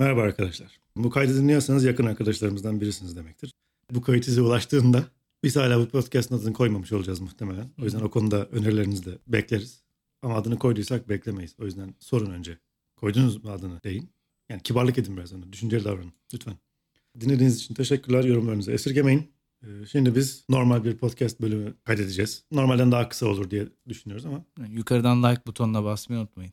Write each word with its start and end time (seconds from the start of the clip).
Merhaba 0.00 0.22
arkadaşlar. 0.22 0.80
Bu 0.96 1.10
kaydı 1.10 1.36
dinliyorsanız 1.36 1.84
yakın 1.84 2.06
arkadaşlarımızdan 2.06 2.80
birisiniz 2.80 3.16
demektir. 3.16 3.52
Bu 3.90 4.02
kayıt 4.02 4.24
size 4.24 4.42
ulaştığında 4.42 5.04
biz 5.42 5.56
hala 5.56 5.80
bu 5.80 5.88
podcast'ın 5.88 6.38
adını 6.38 6.52
koymamış 6.52 6.92
olacağız 6.92 7.20
muhtemelen. 7.20 7.70
O 7.80 7.84
yüzden 7.84 8.00
o 8.00 8.10
konuda 8.10 8.46
önerilerinizi 8.46 9.04
de 9.04 9.18
bekleriz. 9.26 9.82
Ama 10.22 10.34
adını 10.34 10.58
koyduysak 10.58 11.08
beklemeyiz. 11.08 11.54
O 11.58 11.64
yüzden 11.64 11.94
sorun 11.98 12.30
önce. 12.30 12.58
Koydunuz 12.96 13.44
mu 13.44 13.50
adını 13.50 13.82
deyin. 13.82 14.10
Yani 14.48 14.62
kibarlık 14.62 14.98
edin 14.98 15.16
biraz 15.16 15.32
önce. 15.32 15.52
Düşünceli 15.52 15.84
davranın 15.84 16.12
lütfen. 16.34 16.54
Dinlediğiniz 17.20 17.56
için 17.56 17.74
teşekkürler. 17.74 18.24
Yorumlarınızı 18.24 18.72
esirgemeyin. 18.72 19.30
Ee, 19.62 19.86
Şimdi 19.86 20.14
biz 20.14 20.44
normal 20.48 20.84
bir 20.84 20.96
podcast 20.96 21.40
bölümü 21.40 21.74
kaydedeceğiz. 21.84 22.44
Normalden 22.52 22.92
daha 22.92 23.08
kısa 23.08 23.26
olur 23.26 23.50
diye 23.50 23.68
düşünüyoruz 23.88 24.26
ama 24.26 24.44
Yukarıdan 24.68 25.22
like 25.22 25.42
butonuna 25.46 25.84
basmayı 25.84 26.20
unutmayın. 26.20 26.52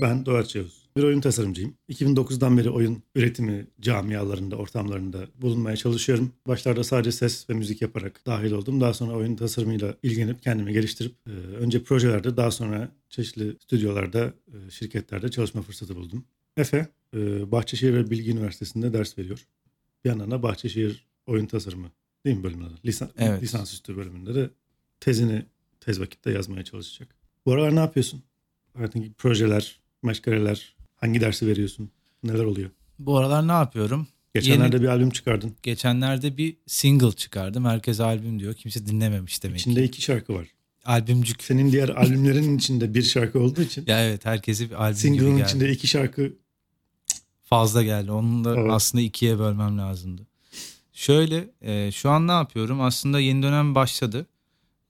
Ben 0.00 0.26
Doğaç 0.26 0.54
Yavuz. 0.54 0.86
Bir 0.96 1.02
oyun 1.02 1.20
tasarımcıyım. 1.20 1.74
2009'dan 1.90 2.58
beri 2.58 2.70
oyun 2.70 3.02
üretimi 3.14 3.66
camialarında, 3.80 4.56
ortamlarında 4.56 5.26
bulunmaya 5.40 5.76
çalışıyorum. 5.76 6.32
Başlarda 6.46 6.84
sadece 6.84 7.12
ses 7.12 7.50
ve 7.50 7.54
müzik 7.54 7.82
yaparak 7.82 8.26
dahil 8.26 8.52
oldum. 8.52 8.80
Daha 8.80 8.94
sonra 8.94 9.12
oyun 9.12 9.36
tasarımıyla 9.36 9.94
ilgilenip 10.02 10.42
kendimi 10.42 10.72
geliştirip 10.72 11.14
e, 11.26 11.30
önce 11.30 11.82
projelerde 11.82 12.36
daha 12.36 12.50
sonra 12.50 12.88
çeşitli 13.08 13.56
stüdyolarda, 13.62 14.32
e, 14.48 14.70
şirketlerde 14.70 15.30
çalışma 15.30 15.62
fırsatı 15.62 15.96
buldum. 15.96 16.24
Efe, 16.56 16.88
e, 17.14 17.52
Bahçeşehir 17.52 17.94
ve 17.94 18.10
Bilgi 18.10 18.30
Üniversitesi'nde 18.30 18.92
ders 18.92 19.18
veriyor. 19.18 19.46
Bir 20.04 20.08
yandan 20.08 20.30
da 20.30 20.42
Bahçeşehir 20.42 21.06
Oyun 21.26 21.46
Tasarımı 21.46 21.90
değil 22.24 22.36
mi 22.36 22.42
bölümün 22.42 22.64
adı? 22.64 22.74
Lisan, 22.84 23.10
Evet. 23.18 23.42
Lisansüstü 23.42 23.96
bölümünde 23.96 24.34
de 24.34 24.50
tezini 25.00 25.46
tez 25.80 26.00
vakitte 26.00 26.30
yazmaya 26.30 26.64
çalışacak. 26.64 27.08
Bu 27.46 27.52
aralar 27.52 27.76
ne 27.76 27.80
yapıyorsun? 27.80 28.22
Hayatındaki 28.74 29.12
projeler, 29.12 29.80
meşgaleler, 30.06 30.76
hangi 30.96 31.20
dersi 31.20 31.46
veriyorsun? 31.46 31.90
Neler 32.22 32.44
oluyor? 32.44 32.70
Bu 32.98 33.16
aralar 33.18 33.48
ne 33.48 33.52
yapıyorum? 33.52 34.06
Geçenlerde 34.34 34.82
bir 34.82 34.86
albüm 34.88 35.10
çıkardın. 35.10 35.56
Geçenlerde 35.62 36.36
bir 36.36 36.56
single 36.66 37.12
çıkardım. 37.12 37.64
Herkes 37.64 38.00
albüm 38.00 38.38
diyor. 38.40 38.54
Kimse 38.54 38.86
dinlememiş 38.86 39.42
demek 39.42 39.60
İçinde 39.60 39.80
ki. 39.80 39.86
iki 39.86 40.02
şarkı 40.02 40.34
var. 40.34 40.46
Albümcük. 40.84 41.42
Senin 41.42 41.72
diğer 41.72 41.88
albümlerin 41.88 42.58
içinde 42.58 42.94
bir 42.94 43.02
şarkı 43.02 43.40
olduğu 43.40 43.62
için 43.62 43.84
Ya 43.86 44.04
evet 44.06 44.24
herkese 44.26 44.70
bir 44.70 44.74
albüm 44.74 44.92
gibi 44.92 45.00
single'ın 45.00 45.36
geldi. 45.36 45.48
içinde 45.48 45.70
iki 45.72 45.86
şarkı 45.86 46.32
Fazla 47.44 47.82
geldi. 47.82 48.10
Onun 48.12 48.44
da 48.44 48.54
Evet. 48.60 48.70
aslında 48.72 49.02
ikiye 49.04 49.38
bölmem 49.38 49.78
lazımdı. 49.78 50.26
Şöyle 50.92 51.50
e, 51.62 51.92
şu 51.92 52.10
an 52.10 52.28
ne 52.28 52.32
yapıyorum? 52.32 52.80
Aslında 52.80 53.20
yeni 53.20 53.42
dönem 53.42 53.74
başladı. 53.74 54.26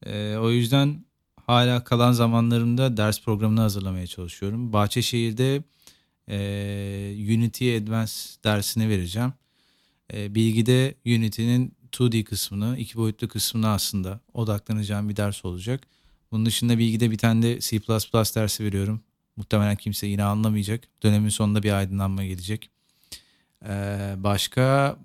E, 0.06 0.36
o 0.36 0.50
yüzden 0.50 1.04
hala 1.46 1.84
kalan 1.84 2.12
zamanlarımda 2.12 2.96
ders 2.96 3.22
programını 3.22 3.60
hazırlamaya 3.60 4.06
çalışıyorum. 4.06 4.72
Bahçeşehir'de 4.72 5.62
e, 6.28 6.36
Unity 7.36 7.76
Advanced 7.76 8.44
dersini 8.44 8.88
vereceğim. 8.88 9.32
E, 10.12 10.34
bilgide 10.34 10.94
Unity'nin 11.06 11.76
2D 11.92 12.24
kısmını, 12.24 12.78
iki 12.78 12.96
boyutlu 12.96 13.28
kısmına 13.28 13.74
aslında 13.74 14.20
odaklanacağım 14.34 15.08
bir 15.08 15.16
ders 15.16 15.44
olacak. 15.44 15.86
Bunun 16.30 16.46
dışında 16.46 16.78
bilgide 16.78 17.10
bir 17.10 17.18
tane 17.18 17.42
de 17.42 17.60
C++ 17.60 17.80
dersi 18.34 18.64
veriyorum. 18.64 19.00
Muhtemelen 19.36 19.76
kimse 19.76 20.06
yine 20.06 20.24
anlamayacak. 20.24 20.84
Dönemin 21.02 21.28
sonunda 21.28 21.62
bir 21.62 21.72
aydınlanma 21.72 22.24
gelecek. 22.24 22.70
Ee, 23.68 24.14
başka 24.16 24.96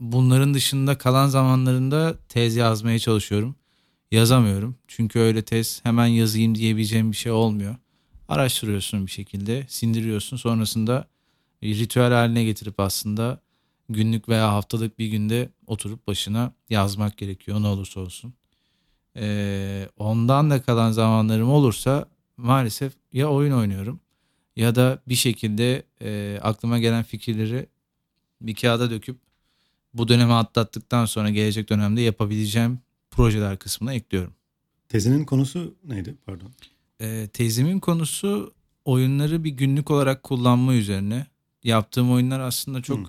bunların 0.00 0.54
dışında 0.54 0.98
kalan 0.98 1.28
zamanlarında 1.28 2.16
tez 2.28 2.56
yazmaya 2.56 2.98
çalışıyorum. 2.98 3.56
Yazamıyorum. 4.10 4.76
Çünkü 4.88 5.18
öyle 5.18 5.42
tez 5.42 5.84
hemen 5.84 6.06
yazayım 6.06 6.54
diyebileceğim 6.54 7.12
bir 7.12 7.16
şey 7.16 7.32
olmuyor. 7.32 7.76
Araştırıyorsun 8.28 9.06
bir 9.06 9.10
şekilde, 9.10 9.64
sindiriyorsun. 9.68 10.36
Sonrasında 10.36 11.08
ritüel 11.62 12.12
haline 12.12 12.44
getirip 12.44 12.80
aslında 12.80 13.40
günlük 13.88 14.28
veya 14.28 14.52
haftalık 14.52 14.98
bir 14.98 15.06
günde 15.06 15.48
oturup 15.66 16.06
başına 16.06 16.52
yazmak 16.70 17.16
gerekiyor 17.16 17.62
ne 17.62 17.66
olursa 17.66 18.00
olsun. 18.00 18.34
Ee, 19.16 19.88
ondan 19.96 20.50
da 20.50 20.62
kalan 20.62 20.92
zamanlarım 20.92 21.50
olursa 21.50 22.08
maalesef 22.36 22.92
ya 23.12 23.28
oyun 23.30 23.52
oynuyorum 23.52 24.00
ya 24.56 24.74
da 24.74 25.02
bir 25.08 25.14
şekilde 25.14 25.82
e, 26.02 26.38
aklıma 26.42 26.78
gelen 26.78 27.02
fikirleri 27.02 27.66
bir 28.40 28.54
kağıda 28.54 28.90
döküp 28.90 29.16
bu 29.94 30.08
dönemi 30.08 30.32
atlattıktan 30.32 31.04
sonra 31.04 31.30
gelecek 31.30 31.68
dönemde 31.68 32.00
yapabileceğim 32.00 32.78
projeler 33.10 33.58
kısmına 33.58 33.94
ekliyorum. 33.94 34.32
tezinin 34.88 35.24
konusu 35.24 35.74
neydi? 35.84 36.14
Pardon. 36.26 36.50
E, 37.00 37.28
tezimin 37.32 37.80
konusu 37.80 38.54
oyunları 38.84 39.44
bir 39.44 39.50
günlük 39.50 39.90
olarak 39.90 40.22
kullanma 40.22 40.74
üzerine. 40.74 41.26
Yaptığım 41.64 42.12
oyunlar 42.12 42.40
aslında 42.40 42.82
çok 42.82 42.98
Hmm. 42.98 43.06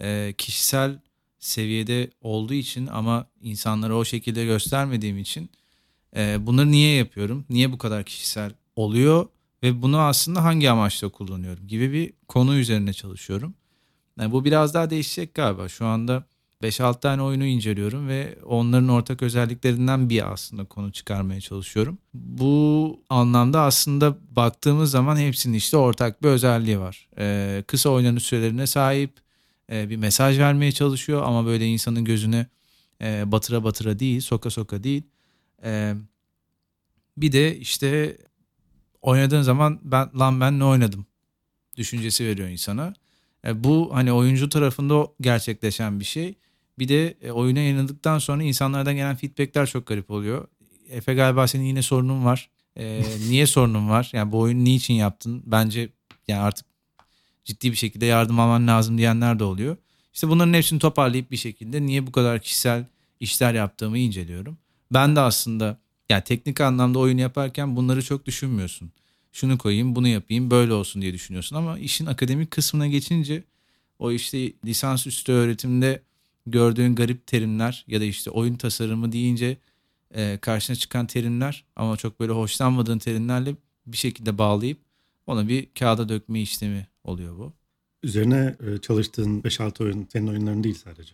e, 0.00 0.34
kişisel 0.38 0.98
seviyede 1.38 2.10
olduğu 2.20 2.54
için 2.54 2.86
ama 2.86 3.26
insanlara 3.42 3.96
o 3.96 4.04
şekilde 4.04 4.44
göstermediğim 4.44 5.18
için 5.18 5.50
e, 6.16 6.46
bunları 6.46 6.70
niye 6.70 6.94
yapıyorum? 6.96 7.44
Niye 7.50 7.72
bu 7.72 7.78
kadar 7.78 8.04
kişisel 8.04 8.52
oluyor 8.76 9.26
ve 9.62 9.82
bunu 9.82 9.98
aslında 9.98 10.44
hangi 10.44 10.70
amaçla 10.70 11.08
kullanıyorum 11.08 11.66
gibi 11.68 11.92
bir 11.92 12.12
konu 12.28 12.56
üzerine 12.56 12.92
çalışıyorum. 12.92 13.54
Yani 14.20 14.32
bu 14.32 14.44
biraz 14.44 14.74
daha 14.74 14.90
değişecek 14.90 15.34
galiba. 15.34 15.68
Şu 15.68 15.86
anda 15.86 16.24
5-6 16.62 17.00
tane 17.00 17.22
oyunu 17.22 17.44
inceliyorum 17.44 18.08
ve 18.08 18.38
onların 18.44 18.88
ortak 18.88 19.22
özelliklerinden 19.22 20.10
bir 20.10 20.32
aslında 20.32 20.64
konu 20.64 20.92
çıkarmaya 20.92 21.40
çalışıyorum. 21.40 21.98
Bu 22.14 23.00
anlamda 23.08 23.60
aslında 23.60 24.18
baktığımız 24.30 24.90
zaman 24.90 25.16
hepsinin 25.16 25.56
işte 25.56 25.76
ortak 25.76 26.22
bir 26.22 26.28
özelliği 26.28 26.78
var. 26.78 27.08
Ee, 27.18 27.64
kısa 27.66 27.90
oynanış 27.90 28.22
sürelerine 28.22 28.66
sahip, 28.66 29.12
e, 29.72 29.90
bir 29.90 29.96
mesaj 29.96 30.38
vermeye 30.38 30.72
çalışıyor 30.72 31.22
ama 31.22 31.46
böyle 31.46 31.66
insanın 31.66 32.04
gözüne 32.04 32.46
e, 33.02 33.32
batıra 33.32 33.64
batıra 33.64 33.98
değil, 33.98 34.20
soka 34.20 34.50
soka 34.50 34.82
değil. 34.82 35.02
E, 35.64 35.94
bir 37.16 37.32
de 37.32 37.56
işte 37.58 38.16
oynadığın 39.02 39.42
zaman 39.42 39.80
ben 39.82 40.10
lan 40.18 40.40
ben 40.40 40.58
ne 40.58 40.64
oynadım 40.64 41.06
düşüncesi 41.76 42.26
veriyor 42.26 42.48
insana. 42.48 42.94
E, 43.46 43.64
bu 43.64 43.90
hani 43.92 44.12
oyuncu 44.12 44.48
tarafında 44.48 45.08
gerçekleşen 45.20 46.00
bir 46.00 46.04
şey. 46.04 46.34
Bir 46.78 46.88
de 46.88 47.16
e, 47.22 47.30
oyuna 47.30 47.58
yayınladıktan 47.58 48.18
sonra 48.18 48.42
insanlardan 48.42 48.94
gelen 48.94 49.16
feedbackler 49.16 49.66
çok 49.66 49.86
garip 49.86 50.10
oluyor. 50.10 50.48
Efe 50.90 51.14
galiba 51.14 51.46
senin 51.46 51.64
yine 51.64 51.82
sorunun 51.82 52.24
var. 52.24 52.50
E, 52.76 53.02
niye 53.28 53.46
sorunun 53.46 53.88
var? 53.88 54.10
Yani 54.12 54.32
bu 54.32 54.38
oyunu 54.38 54.64
niçin 54.64 54.94
yaptın? 54.94 55.42
Bence 55.46 55.88
yani 56.28 56.40
artık 56.40 56.66
ciddi 57.44 57.70
bir 57.70 57.76
şekilde 57.76 58.06
yardım 58.06 58.40
alman 58.40 58.66
lazım 58.66 58.98
diyenler 58.98 59.38
de 59.38 59.44
oluyor. 59.44 59.76
İşte 60.14 60.28
bunların 60.28 60.54
hepsini 60.54 60.78
toparlayıp 60.78 61.30
bir 61.30 61.36
şekilde 61.36 61.82
niye 61.82 62.06
bu 62.06 62.12
kadar 62.12 62.40
kişisel 62.40 62.84
işler 63.20 63.54
yaptığımı 63.54 63.98
inceliyorum. 63.98 64.58
Ben 64.92 65.16
de 65.16 65.20
aslında 65.20 65.78
yani 66.08 66.24
teknik 66.24 66.60
anlamda 66.60 66.98
oyun 66.98 67.18
yaparken 67.18 67.76
bunları 67.76 68.02
çok 68.02 68.26
düşünmüyorsun. 68.26 68.92
Şunu 69.32 69.58
koyayım, 69.58 69.96
bunu 69.96 70.08
yapayım, 70.08 70.50
böyle 70.50 70.72
olsun 70.72 71.02
diye 71.02 71.12
düşünüyorsun 71.12 71.56
ama 71.56 71.78
işin 71.78 72.06
akademik 72.06 72.50
kısmına 72.50 72.86
geçince 72.86 73.44
o 73.98 74.12
işte 74.12 74.52
lisansüstü 74.64 75.32
öğretimde 75.32 76.02
gördüğün 76.50 76.94
garip 76.94 77.26
terimler 77.26 77.84
ya 77.88 78.00
da 78.00 78.04
işte 78.04 78.30
oyun 78.30 78.54
tasarımı 78.54 79.12
deyince 79.12 79.56
e, 80.14 80.38
karşına 80.40 80.76
çıkan 80.76 81.06
terimler 81.06 81.64
ama 81.76 81.96
çok 81.96 82.20
böyle 82.20 82.32
hoşlanmadığın 82.32 82.98
terimlerle 82.98 83.54
bir 83.86 83.96
şekilde 83.96 84.38
bağlayıp 84.38 84.78
ona 85.26 85.48
bir 85.48 85.68
kağıda 85.78 86.08
dökme 86.08 86.40
işlemi 86.40 86.86
oluyor 87.04 87.38
bu. 87.38 87.52
Üzerine 88.02 88.56
e, 88.66 88.78
çalıştığın 88.78 89.40
5-6 89.40 89.82
oyun 89.82 90.08
senin 90.12 90.26
oyunların 90.26 90.64
değil 90.64 90.78
sadece. 90.84 91.12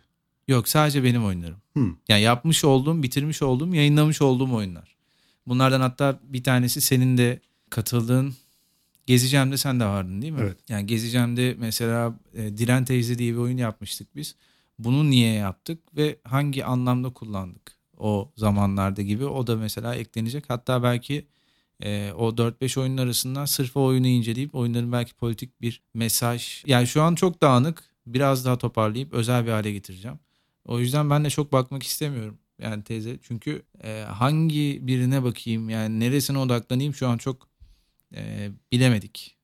Yok 0.48 0.68
sadece 0.68 1.04
benim 1.04 1.24
oyunlarım. 1.24 1.56
Hmm. 1.72 1.96
Yani 2.08 2.22
yapmış 2.22 2.64
olduğum, 2.64 3.02
bitirmiş 3.02 3.42
olduğum, 3.42 3.74
yayınlamış 3.74 4.22
olduğum 4.22 4.54
oyunlar. 4.54 4.96
Bunlardan 5.46 5.80
hatta 5.80 6.20
bir 6.22 6.42
tanesi 6.42 6.80
senin 6.80 7.18
de 7.18 7.40
katıldığın 7.70 8.34
Gezicem'de 9.06 9.56
sen 9.56 9.80
de 9.80 9.84
vardın 9.84 10.22
değil 10.22 10.32
mi? 10.32 10.40
Evet. 10.42 10.56
Yani 10.68 10.86
Gezicem'de 10.86 11.56
mesela 11.58 12.14
e, 12.34 12.58
Diren 12.58 12.84
Teyze 12.84 13.18
diye 13.18 13.32
bir 13.32 13.38
oyun 13.38 13.56
yapmıştık 13.56 14.16
biz. 14.16 14.34
Bunu 14.78 15.10
niye 15.10 15.32
yaptık 15.32 15.96
ve 15.96 16.18
hangi 16.24 16.64
anlamda 16.64 17.12
kullandık 17.12 17.78
o 17.98 18.32
zamanlarda 18.36 19.02
gibi 19.02 19.26
o 19.26 19.46
da 19.46 19.56
mesela 19.56 19.94
eklenecek. 19.94 20.44
Hatta 20.48 20.82
belki 20.82 21.26
e, 21.82 22.12
o 22.12 22.28
4-5 22.28 22.80
oyunun 22.80 22.96
arasından 22.96 23.44
sırf 23.44 23.76
o 23.76 23.84
oyunu 23.84 24.06
inceleyip 24.06 24.54
oyunların 24.54 24.92
belki 24.92 25.14
politik 25.14 25.60
bir 25.60 25.82
mesaj. 25.94 26.62
Yani 26.66 26.86
şu 26.86 27.02
an 27.02 27.14
çok 27.14 27.42
dağınık 27.42 27.84
biraz 28.06 28.44
daha 28.44 28.58
toparlayıp 28.58 29.12
özel 29.12 29.46
bir 29.46 29.50
hale 29.50 29.72
getireceğim. 29.72 30.18
O 30.64 30.80
yüzden 30.80 31.10
ben 31.10 31.24
de 31.24 31.30
çok 31.30 31.52
bakmak 31.52 31.82
istemiyorum 31.82 32.38
yani 32.58 32.84
teyze. 32.84 33.18
Çünkü 33.22 33.62
e, 33.84 34.00
hangi 34.00 34.78
birine 34.82 35.22
bakayım 35.22 35.70
yani 35.70 36.00
neresine 36.00 36.38
odaklanayım 36.38 36.94
şu 36.94 37.08
an 37.08 37.18
çok 37.18 37.48
e, 38.14 38.50
bilemedik. 38.72 39.36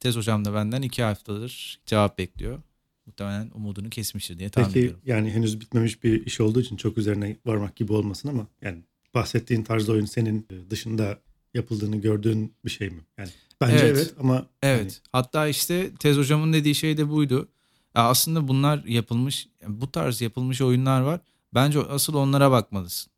Tez 0.00 0.16
hocam 0.16 0.44
da 0.44 0.54
benden 0.54 0.82
iki 0.82 1.02
haftadır 1.02 1.80
cevap 1.86 2.18
bekliyor. 2.18 2.62
Muhtemelen 3.08 3.50
umudunu 3.54 3.90
kesmiştir 3.90 4.38
diye 4.38 4.48
tahmin 4.48 4.68
Peki 4.68 4.78
ediyorum. 4.78 5.00
yani 5.06 5.30
henüz 5.30 5.60
bitmemiş 5.60 6.04
bir 6.04 6.26
iş 6.26 6.40
olduğu 6.40 6.60
için 6.60 6.76
çok 6.76 6.98
üzerine 6.98 7.36
varmak 7.46 7.76
gibi 7.76 7.92
olmasın 7.92 8.28
ama 8.28 8.46
yani 8.62 8.82
bahsettiğin 9.14 9.62
tarzda 9.62 9.92
oyun 9.92 10.04
senin 10.04 10.46
e, 10.50 10.70
dışında 10.70 11.18
yapıldığını 11.54 11.96
gördüğün 11.96 12.54
bir 12.64 12.70
şey 12.70 12.90
mi? 12.90 13.00
Yani 13.18 13.30
Bence 13.60 13.76
Evet. 13.76 13.96
evet, 13.96 14.14
ama 14.20 14.46
Evet. 14.62 15.02
Hatta 15.12 15.48
işte 15.48 15.94
Tez 15.94 16.16
hocamın 16.16 16.52
dediği 16.52 16.74
şey 16.74 16.96
de 16.96 17.08
buydu. 17.10 17.48
Ya 17.94 18.02
aslında 18.02 18.48
bunlar 18.48 18.84
yapılmış, 18.84 19.48
bu 19.68 19.92
tarz 19.92 20.20
yapılmış 20.20 20.60
oyunlar 20.60 21.00
var. 21.00 21.20
Bence 21.54 21.78
asıl 21.80 22.14
onlara 22.14 22.50
bakmalısın. 22.50 23.12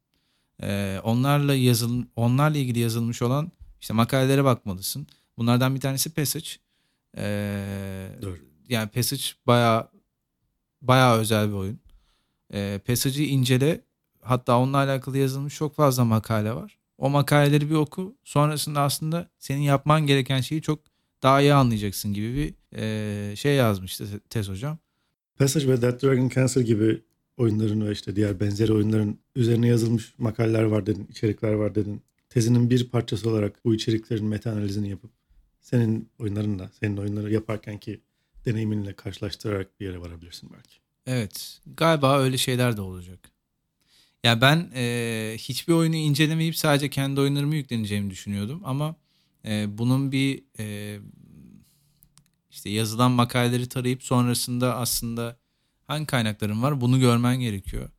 Ee, 0.62 1.00
onlarla 1.04 1.54
yazıl, 1.54 2.04
onlarla 2.16 2.58
ilgili 2.58 2.78
yazılmış 2.78 3.22
olan 3.22 3.52
işte 3.80 3.94
makalelere 3.94 4.44
bakmalısın. 4.44 5.06
Bunlardan 5.38 5.74
bir 5.74 5.80
tanesi 5.80 6.10
Passage. 6.10 6.48
Ee, 7.16 8.08
Doğru. 8.22 8.49
Yani 8.70 8.88
Passage 8.88 9.22
bayağı 9.46 9.90
bayağı 10.82 11.18
özel 11.18 11.48
bir 11.48 11.54
oyun. 11.54 11.80
Ee, 12.54 12.80
Passage'ı 12.86 13.26
incele. 13.26 13.80
Hatta 14.20 14.58
onunla 14.58 14.76
alakalı 14.76 15.18
yazılmış 15.18 15.54
çok 15.54 15.74
fazla 15.74 16.04
makale 16.04 16.54
var. 16.54 16.78
O 16.98 17.10
makaleleri 17.10 17.70
bir 17.70 17.74
oku. 17.74 18.16
Sonrasında 18.24 18.80
aslında 18.80 19.30
senin 19.38 19.60
yapman 19.60 20.06
gereken 20.06 20.40
şeyi 20.40 20.62
çok 20.62 20.80
daha 21.22 21.40
iyi 21.40 21.54
anlayacaksın 21.54 22.12
gibi 22.12 22.34
bir 22.34 22.78
e, 22.78 23.36
şey 23.36 23.54
yazmıştı 23.54 24.20
Tez 24.30 24.48
hocam. 24.48 24.78
Passage 25.38 25.68
ve 25.68 25.82
Dead 25.82 26.02
Dragon 26.02 26.28
Cancer 26.28 26.60
gibi 26.60 27.02
oyunların 27.36 27.86
ve 27.86 27.92
işte 27.92 28.16
diğer 28.16 28.40
benzeri 28.40 28.72
oyunların 28.72 29.18
üzerine 29.36 29.68
yazılmış 29.68 30.14
makaleler 30.18 30.62
var 30.62 30.86
dedin, 30.86 31.06
içerikler 31.10 31.52
var 31.52 31.74
dedin. 31.74 32.02
Tezinin 32.28 32.70
bir 32.70 32.88
parçası 32.88 33.30
olarak 33.30 33.64
bu 33.64 33.74
içeriklerin 33.74 34.26
meta 34.26 34.50
analizini 34.50 34.90
yapıp 34.90 35.10
senin 35.60 36.08
oyunlarınla, 36.18 36.70
senin 36.80 36.96
oyunları 36.96 37.32
yaparken 37.32 37.78
ki 37.78 38.00
deneyiminle 38.46 38.96
karşılaştırarak 38.96 39.80
bir 39.80 39.86
yere 39.86 40.00
varabilirsin 40.00 40.50
belki. 40.52 40.76
Evet 41.06 41.60
galiba 41.76 42.18
öyle 42.18 42.38
şeyler 42.38 42.76
de 42.76 42.80
olacak. 42.80 43.30
Ya 44.24 44.40
ben 44.40 44.70
e, 44.74 45.34
hiçbir 45.38 45.72
oyunu 45.72 45.96
incelemeyip 45.96 46.56
sadece 46.56 46.90
kendi 46.90 47.20
oyunlarımı 47.20 47.56
yükleneceğimi 47.56 48.10
düşünüyordum 48.10 48.60
ama 48.64 48.94
e, 49.44 49.78
bunun 49.78 50.12
bir 50.12 50.44
e, 50.58 50.98
işte 52.50 52.70
yazılan 52.70 53.10
makaleleri 53.10 53.68
tarayıp 53.68 54.02
sonrasında 54.02 54.76
aslında 54.76 55.36
hangi 55.86 56.06
kaynaklarım 56.06 56.62
var 56.62 56.80
bunu 56.80 57.00
görmen 57.00 57.40
gerekiyor. 57.40 57.90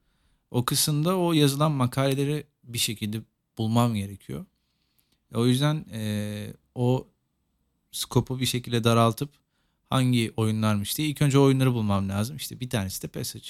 O 0.51 0.65
kısımda 0.65 1.17
o 1.17 1.33
yazılan 1.33 1.71
makaleleri 1.71 2.43
bir 2.63 2.77
şekilde 2.77 3.21
bulmam 3.57 3.95
gerekiyor. 3.95 4.45
O 5.33 5.45
yüzden 5.47 5.85
e, 5.91 6.53
o 6.75 7.07
skopu 7.91 8.39
bir 8.39 8.45
şekilde 8.45 8.83
daraltıp 8.83 9.40
hangi 9.91 10.33
oyunlarmış 10.37 10.97
diye 10.97 11.07
ilk 11.07 11.21
önce 11.21 11.39
oyunları 11.39 11.73
bulmam 11.73 12.09
lazım. 12.09 12.35
İşte 12.35 12.59
bir 12.59 12.69
tanesi 12.69 13.03
de 13.03 13.07
Passage. 13.07 13.47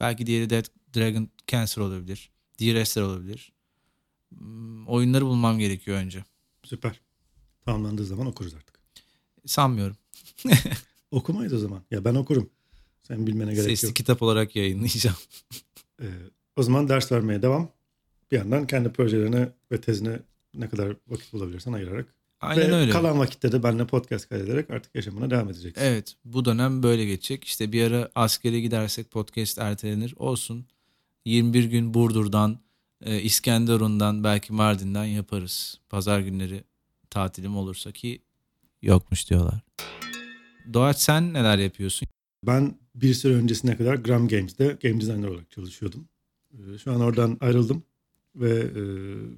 Belki 0.00 0.26
diğeri 0.26 0.50
Dead 0.50 0.64
Dragon 0.96 1.28
Cancer 1.46 1.82
olabilir. 1.82 2.30
Diğer 2.58 3.02
olabilir. 3.02 3.52
Hmm, 4.38 4.86
Oyunları 4.88 5.24
bulmam 5.26 5.58
gerekiyor 5.58 5.96
önce. 5.96 6.24
Süper. 6.64 7.00
Tamamlandığı 7.64 8.04
zaman 8.04 8.26
okuruz 8.26 8.54
artık. 8.54 8.78
Sanmıyorum. 9.46 9.96
Okumayız 11.10 11.52
o 11.52 11.58
zaman. 11.58 11.82
Ya 11.90 12.04
ben 12.04 12.14
okurum. 12.14 12.50
Sen 13.02 13.26
bilmene 13.26 13.54
gerek 13.54 13.64
Sesli 13.64 13.86
yok. 13.86 13.96
kitap 13.96 14.22
olarak 14.22 14.56
yayınlayacağım. 14.56 15.16
Ee, 16.02 16.06
o 16.56 16.62
zaman 16.62 16.88
ders 16.88 17.12
vermeye 17.12 17.42
devam. 17.42 17.70
Bir 18.32 18.36
yandan 18.36 18.66
kendi 18.66 18.92
projelerine 18.92 19.48
ve 19.72 19.80
tezine 19.80 20.18
ne 20.54 20.68
kadar 20.68 20.96
vakit 21.08 21.32
bulabilirsen 21.32 21.72
ayırarak. 21.72 22.14
Aynen 22.44 22.70
ve 22.70 22.74
öyle. 22.74 22.92
kalan 22.92 23.18
vakitte 23.18 23.52
de 23.52 23.62
benimle 23.62 23.86
podcast 23.86 24.28
kaydederek 24.28 24.70
artık 24.70 24.94
yaşamına 24.94 25.30
devam 25.30 25.48
edeceksin. 25.48 25.82
Evet 25.84 26.14
bu 26.24 26.44
dönem 26.44 26.82
böyle 26.82 27.04
geçecek. 27.04 27.44
İşte 27.44 27.72
bir 27.72 27.84
ara 27.84 28.10
askere 28.14 28.60
gidersek 28.60 29.10
podcast 29.10 29.58
ertelenir. 29.58 30.14
Olsun. 30.16 30.66
21 31.24 31.64
gün 31.64 31.94
Burdur'dan, 31.94 32.58
e, 33.04 33.20
İskenderun'dan 33.20 34.24
belki 34.24 34.52
Mardin'den 34.52 35.04
yaparız. 35.04 35.80
Pazar 35.88 36.20
günleri 36.20 36.64
tatilim 37.10 37.56
olursa 37.56 37.92
ki 37.92 38.22
yokmuş 38.82 39.30
diyorlar. 39.30 39.60
Doğaç 40.72 40.98
sen 40.98 41.32
neler 41.32 41.58
yapıyorsun? 41.58 42.08
Ben 42.46 42.78
bir 42.94 43.14
süre 43.14 43.34
öncesine 43.34 43.76
kadar 43.76 43.94
Gram 43.94 44.28
Games'de 44.28 44.78
game 44.82 45.00
designer 45.00 45.28
olarak 45.28 45.50
çalışıyordum. 45.50 46.08
Ee, 46.52 46.78
Şu 46.78 46.92
an 46.92 47.00
oradan 47.00 47.38
ayrıldım 47.40 47.82
ve 48.36 48.58
e, 48.60 48.82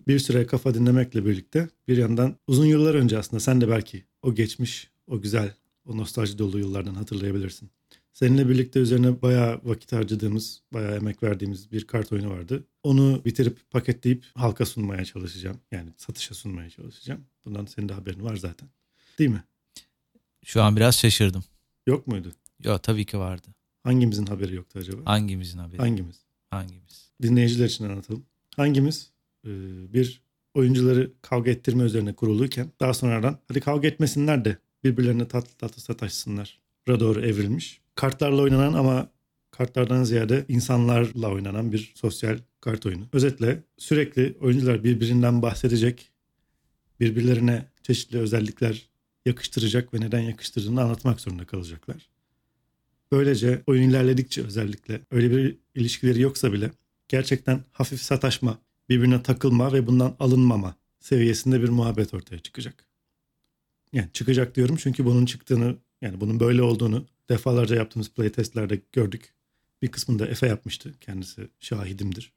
bir 0.08 0.18
süre 0.18 0.46
kafa 0.46 0.74
dinlemekle 0.74 1.26
birlikte 1.26 1.68
bir 1.88 1.96
yandan 1.96 2.36
uzun 2.46 2.66
yıllar 2.66 2.94
önce 2.94 3.18
aslında 3.18 3.40
sen 3.40 3.60
de 3.60 3.68
belki 3.68 4.04
o 4.22 4.34
geçmiş, 4.34 4.90
o 5.06 5.20
güzel, 5.20 5.54
o 5.86 5.96
nostalji 5.96 6.38
dolu 6.38 6.58
yıllardan 6.58 6.94
hatırlayabilirsin. 6.94 7.70
Seninle 8.12 8.48
birlikte 8.48 8.80
üzerine 8.80 9.22
bayağı 9.22 9.60
vakit 9.64 9.92
harcadığımız, 9.92 10.62
bayağı 10.72 10.96
emek 10.96 11.22
verdiğimiz 11.22 11.72
bir 11.72 11.86
kart 11.86 12.12
oyunu 12.12 12.30
vardı. 12.30 12.64
Onu 12.82 13.22
bitirip 13.24 13.70
paketleyip 13.70 14.24
halka 14.34 14.66
sunmaya 14.66 15.04
çalışacağım. 15.04 15.56
Yani 15.72 15.90
satışa 15.96 16.34
sunmaya 16.34 16.70
çalışacağım. 16.70 17.20
Bundan 17.44 17.66
senin 17.66 17.88
de 17.88 17.92
haberin 17.92 18.24
var 18.24 18.36
zaten. 18.36 18.68
Değil 19.18 19.30
mi? 19.30 19.44
Şu 20.44 20.62
an 20.62 20.76
biraz 20.76 20.98
şaşırdım. 20.98 21.44
Yok 21.86 22.06
muydu? 22.06 22.32
Yok 22.64 22.82
tabii 22.82 23.04
ki 23.04 23.18
vardı. 23.18 23.48
Hangimizin 23.82 24.26
haberi 24.26 24.54
yoktu 24.54 24.78
acaba? 24.78 25.00
Hangimizin 25.04 25.58
haberi? 25.58 25.78
Hangimiz? 25.78 26.16
Hangimiz? 26.50 27.06
dinleyiciler 27.22 27.66
için 27.66 27.84
anlatalım. 27.84 28.26
Hangimiz 28.56 29.10
e, 29.44 29.50
bir 29.92 30.22
oyuncuları 30.54 31.12
kavga 31.22 31.50
ettirme 31.50 31.84
üzerine 31.84 32.12
kuruluyken 32.12 32.72
daha 32.80 32.94
sonradan 32.94 33.38
hadi 33.48 33.60
kavga 33.60 33.88
etmesinler 33.88 34.44
de 34.44 34.56
birbirlerine 34.84 35.28
tatlı 35.28 35.54
tatlı 35.58 35.82
sataşsınlar. 35.82 36.58
Ra 36.88 37.00
doğru 37.00 37.20
evrilmiş. 37.20 37.80
Kartlarla 37.94 38.42
oynanan 38.42 38.72
ama 38.72 39.10
kartlardan 39.50 40.04
ziyade 40.04 40.44
insanlarla 40.48 41.30
oynanan 41.30 41.72
bir 41.72 41.92
sosyal 41.94 42.38
kart 42.60 42.86
oyunu. 42.86 43.04
Özetle 43.12 43.62
sürekli 43.78 44.36
oyuncular 44.40 44.84
birbirinden 44.84 45.42
bahsedecek, 45.42 46.10
birbirlerine 47.00 47.64
çeşitli 47.82 48.18
özellikler 48.18 48.88
yakıştıracak 49.26 49.94
ve 49.94 50.00
neden 50.00 50.20
yakıştırdığını 50.20 50.82
anlatmak 50.82 51.20
zorunda 51.20 51.44
kalacaklar. 51.44 52.08
Böylece 53.12 53.62
oyun 53.66 53.90
ilerledikçe 53.90 54.42
özellikle 54.44 55.00
öyle 55.10 55.30
bir 55.30 55.56
ilişkileri 55.74 56.20
yoksa 56.20 56.52
bile 56.52 56.70
gerçekten 57.08 57.64
hafif 57.72 58.02
sataşma, 58.02 58.58
birbirine 58.88 59.22
takılma 59.22 59.72
ve 59.72 59.86
bundan 59.86 60.16
alınmama 60.20 60.76
seviyesinde 61.00 61.62
bir 61.62 61.68
muhabbet 61.68 62.14
ortaya 62.14 62.38
çıkacak. 62.38 62.86
Yani 63.92 64.08
çıkacak 64.12 64.54
diyorum 64.54 64.76
çünkü 64.76 65.04
bunun 65.04 65.26
çıktığını 65.26 65.76
yani 66.00 66.20
bunun 66.20 66.40
böyle 66.40 66.62
olduğunu 66.62 67.06
defalarca 67.28 67.76
yaptığımız 67.76 68.10
playtestlerde 68.10 68.80
gördük. 68.92 69.34
Bir 69.82 69.88
kısmında 69.88 70.26
Efe 70.26 70.46
yapmıştı. 70.46 70.94
Kendisi 71.00 71.48
şahidimdir. 71.60 72.32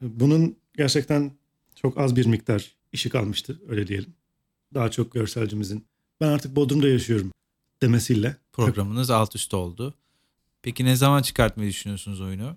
Bunun 0.00 0.56
gerçekten 0.76 1.32
çok 1.74 1.98
az 1.98 2.16
bir 2.16 2.26
miktar 2.26 2.76
işi 2.92 3.10
kalmıştı 3.10 3.60
öyle 3.68 3.86
diyelim. 3.86 4.14
Daha 4.74 4.90
çok 4.90 5.12
görselcimizin 5.12 5.86
ben 6.20 6.28
artık 6.28 6.56
Bodrum'da 6.56 6.88
yaşıyorum 6.88 7.32
demesiyle 7.82 8.36
Programınız 8.52 9.10
alt 9.10 9.36
üst 9.36 9.54
oldu. 9.54 9.94
Peki 10.62 10.84
ne 10.84 10.96
zaman 10.96 11.22
çıkartmayı 11.22 11.70
düşünüyorsunuz 11.70 12.20
oyunu? 12.20 12.56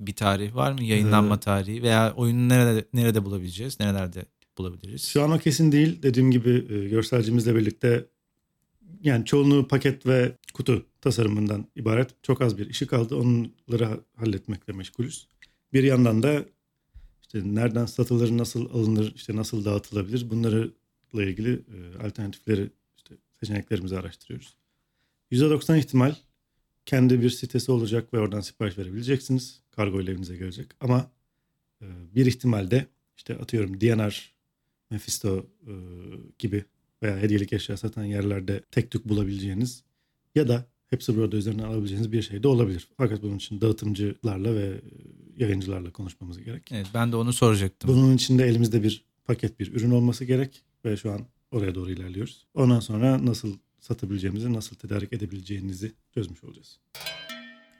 Bir 0.00 0.12
tarih 0.16 0.54
var 0.54 0.72
mı? 0.72 0.82
Yayınlanma 0.84 1.34
Ee, 1.36 1.40
tarihi 1.40 1.82
veya 1.82 2.14
oyunu 2.16 2.48
nerede 2.48 2.84
nerede 2.92 3.24
bulabileceğiz? 3.24 3.80
Nerelerde 3.80 4.24
bulabiliriz? 4.58 5.04
Şu 5.04 5.22
an 5.22 5.30
o 5.30 5.38
kesin 5.38 5.72
değil. 5.72 6.02
Dediğim 6.02 6.30
gibi 6.30 6.66
e, 6.70 6.88
görselcimizle 6.88 7.54
birlikte 7.54 8.06
yani 9.02 9.24
çoğunluğu 9.24 9.68
paket 9.68 10.06
ve 10.06 10.36
kutu 10.54 10.86
tasarımından 11.00 11.66
ibaret. 11.76 12.10
Çok 12.22 12.42
az 12.42 12.58
bir 12.58 12.70
işi 12.70 12.86
kaldı. 12.86 13.16
Onları 13.16 13.84
ha- 13.84 14.00
halletmekle 14.16 14.72
meşgulüz. 14.72 15.28
Bir 15.72 15.82
yandan 15.84 16.22
da 16.22 16.44
işte 17.22 17.40
nereden 17.44 17.86
satılır, 17.86 18.38
nasıl 18.38 18.70
alınır, 18.70 19.12
işte 19.16 19.36
nasıl 19.36 19.64
dağıtılabilir 19.64 20.30
bunlarla 20.30 20.70
ilgili 21.14 21.52
e, 21.52 22.06
alternatifleri, 22.06 22.70
işte 22.96 23.14
seçeneklerimizi 23.40 23.98
araştırıyoruz. 23.98 24.54
%90 25.32 25.78
ihtimal 25.78 26.14
kendi 26.86 27.22
bir 27.22 27.30
sitesi 27.30 27.72
olacak 27.72 28.14
ve 28.14 28.18
oradan 28.18 28.40
sipariş 28.40 28.78
verebileceksiniz. 28.78 29.60
Kargo 29.70 30.00
ile 30.00 30.10
evinize 30.10 30.36
gelecek. 30.36 30.66
Ama 30.80 31.10
e, 31.82 31.86
bir 32.14 32.26
ihtimalde 32.26 32.86
işte 33.16 33.36
atıyorum 33.36 33.80
DNR 33.80 34.34
Mephisto 34.90 35.46
e, 35.66 35.72
gibi 36.38 36.64
veya 37.02 37.18
hediyelik 37.18 37.52
eşya 37.52 37.76
satan 37.76 38.04
yerlerde 38.04 38.62
tek 38.70 38.90
tük 38.90 39.08
bulabileceğiniz 39.08 39.84
ya 40.34 40.48
da 40.48 40.66
hepsi 40.86 41.16
burada 41.16 41.36
üzerine 41.36 41.64
alabileceğiniz 41.64 42.12
bir 42.12 42.22
şey 42.22 42.42
de 42.42 42.48
olabilir. 42.48 42.88
Fakat 42.96 43.22
bunun 43.22 43.36
için 43.36 43.60
dağıtımcılarla 43.60 44.54
ve 44.54 44.66
e, 44.66 44.80
yayıncılarla 45.36 45.90
konuşmamız 45.90 46.38
gerek. 46.38 46.72
Evet 46.72 46.86
ben 46.94 47.12
de 47.12 47.16
onu 47.16 47.32
soracaktım. 47.32 47.90
Bunun 47.90 48.14
için 48.14 48.38
de 48.38 48.44
elimizde 48.44 48.82
bir 48.82 49.04
paket 49.24 49.60
bir 49.60 49.72
ürün 49.72 49.90
olması 49.90 50.24
gerek 50.24 50.62
ve 50.84 50.96
şu 50.96 51.12
an 51.12 51.20
oraya 51.50 51.74
doğru 51.74 51.90
ilerliyoruz. 51.90 52.46
Ondan 52.54 52.80
sonra 52.80 53.26
nasıl 53.26 53.56
satabileceğimizi, 53.84 54.52
nasıl 54.52 54.76
tedarik 54.76 55.12
edebileceğinizi 55.12 55.92
çözmüş 56.14 56.44
olacağız. 56.44 56.78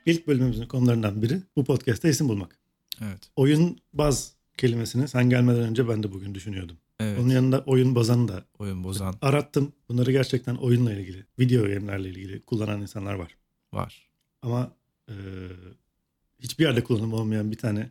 İlk 0.05 0.27
bölümümüzün 0.27 0.65
konularından 0.65 1.21
biri 1.21 1.41
bu 1.55 1.63
podcast'ta 1.63 2.07
isim 2.07 2.29
bulmak. 2.29 2.59
Evet. 3.01 3.29
Oyun 3.35 3.79
baz 3.93 4.33
kelimesini 4.57 5.07
sen 5.07 5.29
gelmeden 5.29 5.61
önce 5.61 5.89
ben 5.89 6.03
de 6.03 6.11
bugün 6.11 6.35
düşünüyordum. 6.35 6.77
Evet. 6.99 7.19
Onun 7.19 7.29
yanında 7.29 7.59
oyun 7.59 7.95
bazanı 7.95 8.27
da 8.27 8.45
Oyun 8.59 8.83
bozan 8.83 9.15
arattım. 9.21 9.73
Bunları 9.89 10.11
gerçekten 10.11 10.55
oyunla 10.55 10.93
ilgili, 10.93 11.25
video 11.39 11.63
game'lerle 11.63 12.09
ilgili 12.09 12.41
kullanan 12.41 12.81
insanlar 12.81 13.13
var. 13.13 13.37
var. 13.73 14.09
Ama 14.41 14.71
e, 15.09 15.13
hiçbir 16.39 16.63
yerde 16.63 16.83
kullanım 16.83 17.13
olmayan 17.13 17.51
bir 17.51 17.57
tane, 17.57 17.89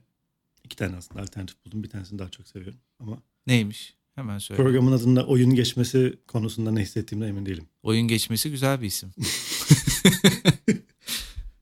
iki 0.65 0.77
tane 0.77 0.97
aslında 0.97 1.23
alternatif 1.23 1.65
buldum. 1.65 1.83
Bir 1.83 1.89
tanesini 1.89 2.19
daha 2.19 2.31
çok 2.31 2.49
seviyorum. 2.49 2.81
Ama 3.01 3.23
Neymiş? 3.47 3.95
Hemen 4.15 4.39
söyle. 4.39 4.63
Programın 4.63 4.93
adında 4.93 5.27
oyun 5.27 5.55
geçmesi 5.55 6.19
konusunda 6.27 6.71
ne 6.71 6.83
hissettiğimden 6.83 7.29
emin 7.29 7.47
değilim. 7.47 7.65
Oyun 7.83 8.09
geçmesi 8.09 8.51
güzel 8.51 8.81
bir 8.81 8.87
isim. 8.87 9.11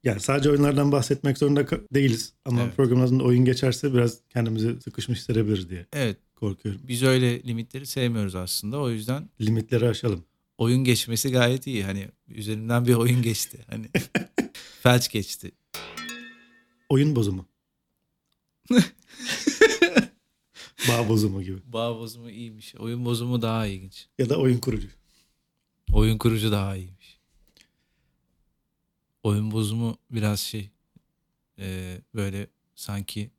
Yani 0.05 0.21
sadece 0.21 0.51
oyunlardan 0.51 0.93
bahsetmek 0.93 1.39
zorunda 1.39 1.67
değiliz. 1.95 2.33
Ama 2.45 2.63
Evet. 2.63 2.77
programın 2.77 3.03
adında 3.07 3.23
oyun 3.25 3.45
geçerse 3.45 3.95
biraz 3.95 4.19
kendimizi 4.29 4.81
sıkışmış 4.85 5.19
hissedebiliriz 5.19 5.71
diye 5.71 5.87
Evet 5.93 6.17
korkuyorum. 6.37 6.81
biz 6.85 7.03
öyle 7.03 7.43
limitleri 7.43 7.87
sevmiyoruz 7.87 8.35
aslında. 8.35 8.79
O 8.81 8.91
yüzden 8.91 9.29
Limitleri 9.41 9.89
aşalım. 9.89 10.25
oyun 10.59 10.85
geçmesi 10.85 11.31
gayet 11.33 11.67
iyi. 11.67 11.85
Hani 11.85 12.09
üzerinden 12.29 12.87
bir 12.87 12.95
oyun 12.95 13.23
geçti. 13.23 13.59
Hani 13.71 13.87
felç 14.83 15.09
geçti. 15.11 15.53
Oyun 16.89 17.17
bozumu. 17.17 17.47
Bağ 20.89 21.09
bozumu 21.09 21.43
gibi. 21.43 21.59
Bağ 21.67 21.99
bozumu 21.99 22.31
iyiymiş. 22.31 22.75
Oyun 22.75 23.05
bozumu 23.05 23.43
daha 23.43 23.67
ilginç. 23.67 24.07
Ya 24.19 24.29
da 24.29 24.37
oyun 24.37 24.59
kurucu. 24.59 24.89
Oyun 25.93 26.19
kurucu 26.19 26.53
daha 26.53 26.77
iyiymiş. 26.77 27.19
Oyun 29.23 29.51
bozumu 29.51 29.99
biraz 30.11 30.41
şey 30.41 30.71
e, 31.59 31.99
böyle 32.15 32.47
sanki 32.75 33.31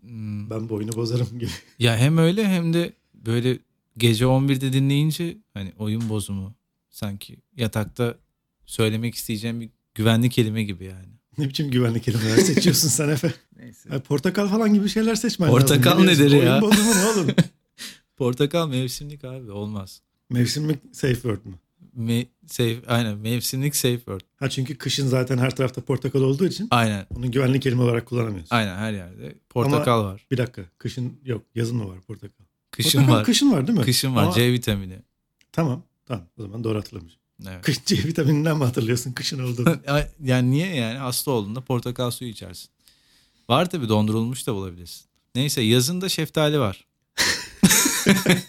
hmm, 0.00 0.50
Ben 0.50 0.68
bu 0.68 0.74
oyunu 0.74 0.92
bozarım 0.92 1.38
gibi. 1.38 1.50
ya 1.78 1.96
hem 1.96 2.18
öyle 2.18 2.48
hem 2.48 2.72
de 2.72 2.92
böyle 3.14 3.58
gece 3.98 4.24
11'de 4.24 4.72
dinleyince 4.72 5.38
hani 5.54 5.72
oyun 5.78 6.08
bozumu 6.08 6.54
sanki 6.90 7.36
yatakta 7.56 8.18
söylemek 8.66 9.14
isteyeceğim 9.14 9.60
bir 9.60 9.70
güvenli 9.94 10.30
kelime 10.30 10.64
gibi 10.64 10.84
yani. 10.84 11.21
ne 11.38 11.48
biçim 11.48 11.70
güvenlik 11.70 12.04
kelimeler 12.04 12.36
seçiyorsun 12.36 12.88
sen 12.88 13.08
Efe? 13.08 13.32
Neyse. 13.58 13.88
Ha, 13.88 13.98
portakal 14.00 14.48
falan 14.48 14.74
gibi 14.74 14.88
şeyler 14.88 15.14
seçmen 15.14 15.50
Portakal 15.50 15.90
lazım. 15.90 16.02
biliyorsun. 16.02 16.24
nedir 16.24 16.42
ya? 16.46 16.52
Oyun 16.52 16.62
bozumu 16.62 16.94
ne 16.94 17.04
oğlum? 17.08 17.26
Portakal 18.16 18.68
mevsimlik 18.68 19.24
abi 19.24 19.50
olmaz. 19.50 20.02
Mevsimlik 20.30 20.78
safe 20.92 21.14
word 21.14 21.44
mu? 21.44 21.52
Me 21.94 22.26
safe, 22.46 22.76
aynen 22.86 23.18
mevsimlik 23.18 23.76
safe 23.76 23.96
word. 23.96 24.20
Ha 24.36 24.50
çünkü 24.50 24.78
kışın 24.78 25.06
zaten 25.06 25.38
her 25.38 25.56
tarafta 25.56 25.80
portakal 25.80 26.20
olduğu 26.20 26.46
için 26.46 26.68
Aynen. 26.70 27.06
onu 27.16 27.30
güvenli 27.30 27.60
kelime 27.60 27.82
olarak 27.82 28.06
kullanamıyorsun. 28.06 28.56
Aynen 28.56 28.76
her 28.76 28.92
yerde. 28.92 29.34
Portakal 29.50 30.04
var. 30.04 30.26
Bir 30.30 30.36
dakika 30.38 30.62
kışın 30.78 31.12
yok 31.24 31.42
yazın 31.54 31.76
mı 31.76 31.88
var 31.88 32.00
portakal? 32.00 32.44
Kışın 32.70 32.98
portakal 32.98 33.16
var. 33.18 33.24
kışın 33.24 33.52
var 33.52 33.66
değil 33.66 33.78
mi? 33.78 33.84
Kışın 33.84 34.14
var. 34.14 34.22
Ama- 34.22 34.32
C 34.32 34.52
vitamini. 34.52 34.98
Tamam 35.52 35.82
tamam 36.06 36.26
o 36.38 36.42
zaman 36.42 36.64
doğru 36.64 36.78
hatırlamışım. 36.78 37.20
Evet. 37.50 37.64
Kış 37.64 37.84
C 37.84 37.96
vitamininden 38.04 38.56
mi 38.58 38.64
hatırlıyorsun 38.64 39.12
kışın 39.12 39.38
olduğunu? 39.38 39.76
yani 40.24 40.50
niye 40.50 40.74
yani 40.74 40.98
hasta 40.98 41.30
olduğunda 41.30 41.60
portakal 41.60 42.10
suyu 42.10 42.30
içersin. 42.30 42.68
Var 43.48 43.70
tabi 43.70 43.88
dondurulmuş 43.88 44.46
da 44.46 44.54
bulabilirsin. 44.54 45.06
Neyse 45.34 45.62
yazında 45.62 46.08
şeftali 46.08 46.58
var. 46.60 46.86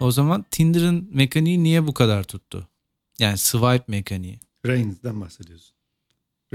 o 0.00 0.10
zaman 0.10 0.44
Tinder'ın 0.50 1.08
mekaniği 1.12 1.62
niye 1.62 1.86
bu 1.86 1.94
kadar 1.94 2.24
tuttu? 2.24 2.68
Yani 3.18 3.38
swipe 3.38 3.84
mekaniği. 3.88 4.40
Rains'den 4.66 5.20
bahsediyorsun. 5.20 5.74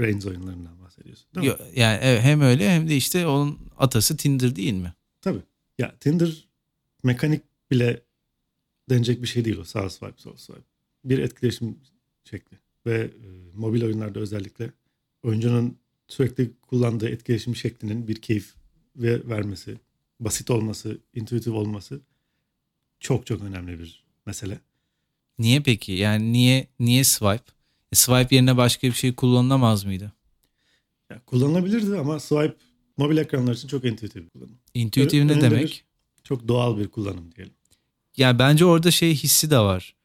Rains 0.00 0.26
oyunlarından 0.26 0.80
bahsediyorsun 0.80 1.26
değil 1.34 1.46
mi? 1.46 1.50
Yo- 1.60 1.66
Yani 1.76 1.98
evet, 2.02 2.22
hem 2.22 2.40
öyle 2.40 2.70
hem 2.70 2.88
de 2.88 2.96
işte 2.96 3.26
onun 3.26 3.58
atası 3.78 4.16
Tinder 4.16 4.56
değil 4.56 4.72
mi? 4.74 4.94
Tabii. 5.20 5.42
Ya 5.78 5.94
Tinder 6.00 6.48
mekanik 7.02 7.42
bile 7.70 8.02
denecek 8.90 9.22
bir 9.22 9.26
şey 9.28 9.44
değil 9.44 9.56
o. 9.58 9.64
Sağ 9.64 9.90
swipe, 9.90 10.14
sol 10.22 10.36
swipe. 10.36 10.60
Bir 11.06 11.18
etkileşim 11.18 11.78
şekli. 12.24 12.58
Ve 12.86 12.94
e, 13.00 13.10
mobil 13.54 13.82
oyunlarda 13.82 14.20
özellikle 14.20 14.72
oyuncunun 15.22 15.78
sürekli 16.08 16.52
kullandığı 16.60 17.08
etkileşim 17.08 17.56
şeklinin 17.56 18.08
bir 18.08 18.14
keyif 18.20 18.54
ve 18.96 19.28
vermesi, 19.28 19.78
basit 20.20 20.50
olması, 20.50 20.98
intuitif 21.14 21.52
olması 21.52 22.00
çok 23.00 23.26
çok 23.26 23.42
önemli 23.42 23.78
bir 23.78 24.04
mesele. 24.26 24.58
Niye 25.38 25.60
peki? 25.60 25.92
Yani 25.92 26.32
niye 26.32 26.66
niye 26.80 27.04
swipe? 27.04 27.52
E, 27.92 27.96
swipe 27.96 28.34
yerine 28.34 28.56
başka 28.56 28.86
bir 28.86 28.92
şey 28.92 29.14
kullanılamaz 29.14 29.84
mıydı? 29.84 30.12
Ya, 31.10 31.20
kullanılabilirdi 31.26 31.96
ama 31.98 32.20
swipe 32.20 32.56
mobil 32.96 33.16
ekranlar 33.16 33.54
için 33.54 33.68
çok 33.68 33.84
intuitif 33.84 34.24
bir 34.24 34.28
kullanım. 34.30 34.58
İntuitif 34.74 35.24
ne 35.24 35.40
demek? 35.40 35.62
bir- 35.64 35.84
Çok 36.24 36.48
doğal 36.48 36.78
bir 36.78 36.88
kullanım 36.88 37.34
diyelim. 37.34 37.54
Yani 38.16 38.38
bence 38.38 38.64
orada 38.64 38.90
şey 38.90 39.14
hissi 39.14 39.50
de 39.50 39.58
var. 39.58 39.95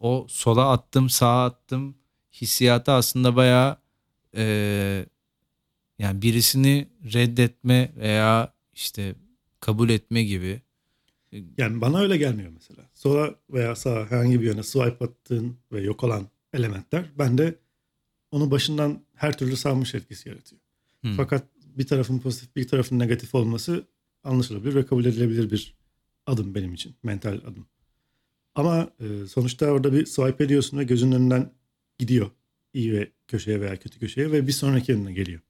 O 0.00 0.26
sola 0.28 0.70
attım, 0.70 1.10
sağa 1.10 1.44
attım 1.44 1.94
hissiyatı 2.32 2.92
aslında 2.92 3.36
bayağı 3.36 3.76
eee, 4.36 5.06
yani 5.98 6.22
birisini 6.22 6.88
reddetme 7.14 7.92
veya 7.96 8.54
işte 8.72 9.14
kabul 9.60 9.88
etme 9.88 10.22
gibi. 10.22 10.62
Yani 11.58 11.80
bana 11.80 11.98
öyle 12.00 12.16
gelmiyor 12.16 12.50
mesela. 12.54 12.90
Sola 12.94 13.34
veya 13.50 13.76
sağa 13.76 14.06
herhangi 14.10 14.40
bir 14.40 14.46
yöne 14.46 14.62
swipe 14.62 15.04
attığın 15.04 15.56
ve 15.72 15.80
yok 15.80 16.04
olan 16.04 16.28
elementler 16.52 17.10
bende 17.18 17.54
onu 18.30 18.50
başından 18.50 19.02
her 19.14 19.38
türlü 19.38 19.56
sarmış 19.56 19.94
etkisi 19.94 20.28
yaratıyor. 20.28 20.60
Hmm. 21.00 21.16
Fakat 21.16 21.44
bir 21.64 21.86
tarafın 21.86 22.18
pozitif 22.18 22.56
bir 22.56 22.68
tarafın 22.68 22.98
negatif 22.98 23.34
olması 23.34 23.86
anlaşılabilir 24.24 24.74
ve 24.74 24.86
kabul 24.86 25.04
edilebilir 25.04 25.50
bir 25.50 25.74
adım 26.26 26.54
benim 26.54 26.74
için. 26.74 26.94
Mental 27.02 27.34
adım. 27.34 27.66
Ama 28.58 28.90
e, 29.00 29.26
sonuçta 29.26 29.66
orada 29.66 29.92
bir 29.92 30.06
swipe 30.06 30.44
ediyorsun 30.44 30.78
ve 30.78 30.84
gözünün 30.84 31.12
önünden 31.12 31.50
gidiyor. 31.98 32.30
iyi 32.74 32.92
ve 32.92 33.12
köşeye 33.28 33.60
veya 33.60 33.76
kötü 33.76 33.98
köşeye 33.98 34.32
ve 34.32 34.46
bir 34.46 34.52
sonraki 34.52 34.94
önüne 34.94 35.12
geliyor. 35.12 35.40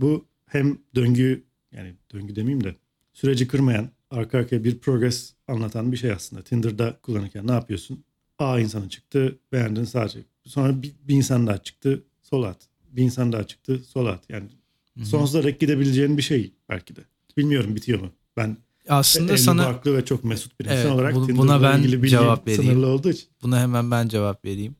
Bu 0.00 0.28
hem 0.46 0.78
döngü 0.94 1.44
yani 1.72 1.94
döngü 2.12 2.36
demeyeyim 2.36 2.64
de 2.64 2.74
süreci 3.12 3.48
kırmayan 3.48 3.90
arka 4.10 4.38
arkaya 4.38 4.64
bir 4.64 4.78
progress 4.78 5.32
anlatan 5.48 5.92
bir 5.92 5.96
şey 5.96 6.12
aslında. 6.12 6.42
Tinder'da 6.42 6.98
kullanırken 7.02 7.46
ne 7.46 7.52
yapıyorsun? 7.52 8.04
A 8.38 8.60
insanı 8.60 8.88
çıktı, 8.88 9.38
beğendin 9.52 9.84
çek. 9.84 10.26
Sonra 10.44 10.82
bir, 10.82 10.92
bir 11.08 11.14
insan 11.14 11.46
daha 11.46 11.58
çıktı, 11.58 12.04
sola 12.22 12.48
at. 12.48 12.68
Bir 12.90 13.02
insan 13.02 13.32
daha 13.32 13.46
çıktı, 13.46 13.78
sola 13.78 14.10
at. 14.10 14.30
Yani 14.30 14.48
Hı 14.96 15.00
hı. 15.00 15.04
sonsuza 15.04 15.44
dek 15.44 15.60
gidebileceğin 15.60 16.16
bir 16.16 16.22
şey 16.22 16.52
belki 16.68 16.96
de. 16.96 17.00
Bilmiyorum 17.36 17.76
bitiyor 17.76 18.00
mu? 18.00 18.12
Ben 18.36 18.56
Aslında 18.90 19.32
evli, 19.32 19.38
sana 19.42 19.66
barklı 19.66 19.96
ve 19.96 20.04
çok 20.04 20.24
mesut 20.24 20.60
bir 20.60 20.64
insan 20.64 20.76
Evet, 20.78 20.90
olarak 20.90 21.14
bu- 21.14 21.28
buna 21.36 21.62
ben 21.62 21.78
ilgili 21.78 22.08
cevap 22.08 22.46
vereyim. 22.46 22.62
sınırlı 22.62 22.86
olduğu 22.86 23.10
için. 23.10 23.28
buna 23.42 23.60
hemen 23.60 23.90
ben 23.90 24.08
cevap 24.08 24.44
vereyim. 24.44 24.76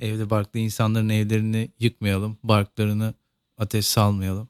Evde 0.00 0.30
barklı 0.30 0.60
insanların 0.60 1.08
evlerini 1.08 1.70
yıkmayalım. 1.80 2.38
Barklarını 2.42 3.14
ateş 3.58 3.86
salmayalım. 3.86 4.48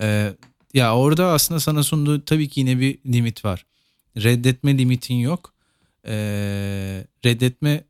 Ee, 0.00 0.34
ya 0.74 0.96
orada 0.96 1.26
aslında 1.26 1.60
sana 1.60 1.82
sunduğu 1.82 2.24
tabii 2.24 2.48
ki 2.48 2.60
yine 2.60 2.80
bir 2.80 2.98
limit 3.06 3.44
var. 3.44 3.66
Reddetme 4.16 4.78
limitin 4.78 5.14
yok. 5.14 5.54
Ee, 6.06 7.04
reddetme 7.24 7.84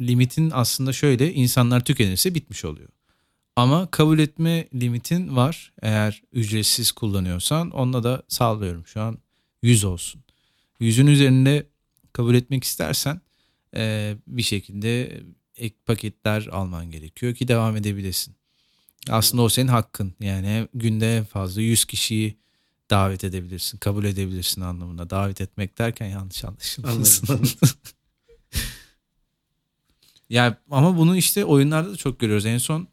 limitin 0.00 0.50
aslında 0.54 0.92
şöyle 0.92 1.32
insanlar 1.34 1.84
tükenirse 1.84 2.34
bitmiş 2.34 2.64
oluyor. 2.64 2.88
Ama 3.56 3.86
kabul 3.90 4.18
etme 4.18 4.68
limitin 4.74 5.36
var. 5.36 5.72
Eğer 5.82 6.22
ücretsiz 6.32 6.92
kullanıyorsan 6.92 7.70
onunla 7.70 8.02
da 8.04 8.22
sağlıyorum. 8.28 8.86
Şu 8.86 9.00
an 9.00 9.18
100 9.64 9.84
olsun. 9.84 10.22
100'ün 10.80 11.06
üzerinde 11.06 11.66
kabul 12.12 12.34
etmek 12.34 12.64
istersen 12.64 13.20
e, 13.76 14.14
bir 14.26 14.42
şekilde 14.42 15.20
ek 15.56 15.74
paketler 15.86 16.46
alman 16.46 16.90
gerekiyor 16.90 17.34
ki 17.34 17.48
devam 17.48 17.76
edebilesin. 17.76 18.34
Aslında 19.08 19.42
o 19.42 19.48
senin 19.48 19.68
hakkın. 19.68 20.14
Yani 20.20 20.68
günde 20.74 21.16
en 21.16 21.24
fazla 21.24 21.60
100 21.60 21.84
kişiyi 21.84 22.36
davet 22.90 23.24
edebilirsin, 23.24 23.78
kabul 23.78 24.04
edebilirsin 24.04 24.60
anlamında. 24.60 25.10
Davet 25.10 25.40
etmek 25.40 25.78
derken 25.78 26.06
yanlış 26.06 26.44
anlaşılmasın. 26.44 27.48
Yani 30.30 30.54
ama 30.70 30.98
bunu 30.98 31.16
işte 31.16 31.44
oyunlarda 31.44 31.90
da 31.92 31.96
çok 31.96 32.20
görüyoruz. 32.20 32.46
En 32.46 32.58
son 32.58 32.88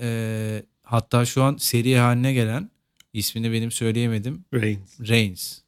e, 0.00 0.62
hatta 0.82 1.24
şu 1.24 1.42
an 1.42 1.56
seri 1.56 1.96
haline 1.96 2.32
gelen 2.32 2.70
ismini 3.12 3.52
benim 3.52 3.70
söyleyemedim. 3.70 4.44
Reigns. 4.54 5.00
Reigns. 5.00 5.58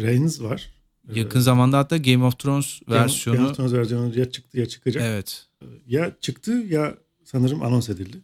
Reigns 0.00 0.40
var. 0.40 0.70
Yakın 1.14 1.40
zamanda 1.40 1.78
hatta 1.78 1.96
Game 1.96 2.24
of 2.24 2.38
Thrones 2.38 2.80
Game- 2.82 2.94
versiyonu 3.00 3.36
Game 3.38 3.48
of 3.50 3.56
Thrones 3.56 3.72
versiyonu 3.72 4.18
ya 4.18 4.30
çıktı 4.30 4.58
ya 4.58 4.66
çıkacak. 4.66 5.02
evet. 5.06 5.46
Ya 5.86 6.16
çıktı 6.20 6.50
ya 6.52 6.96
sanırım 7.24 7.62
anons 7.62 7.88
edildi. 7.88 8.16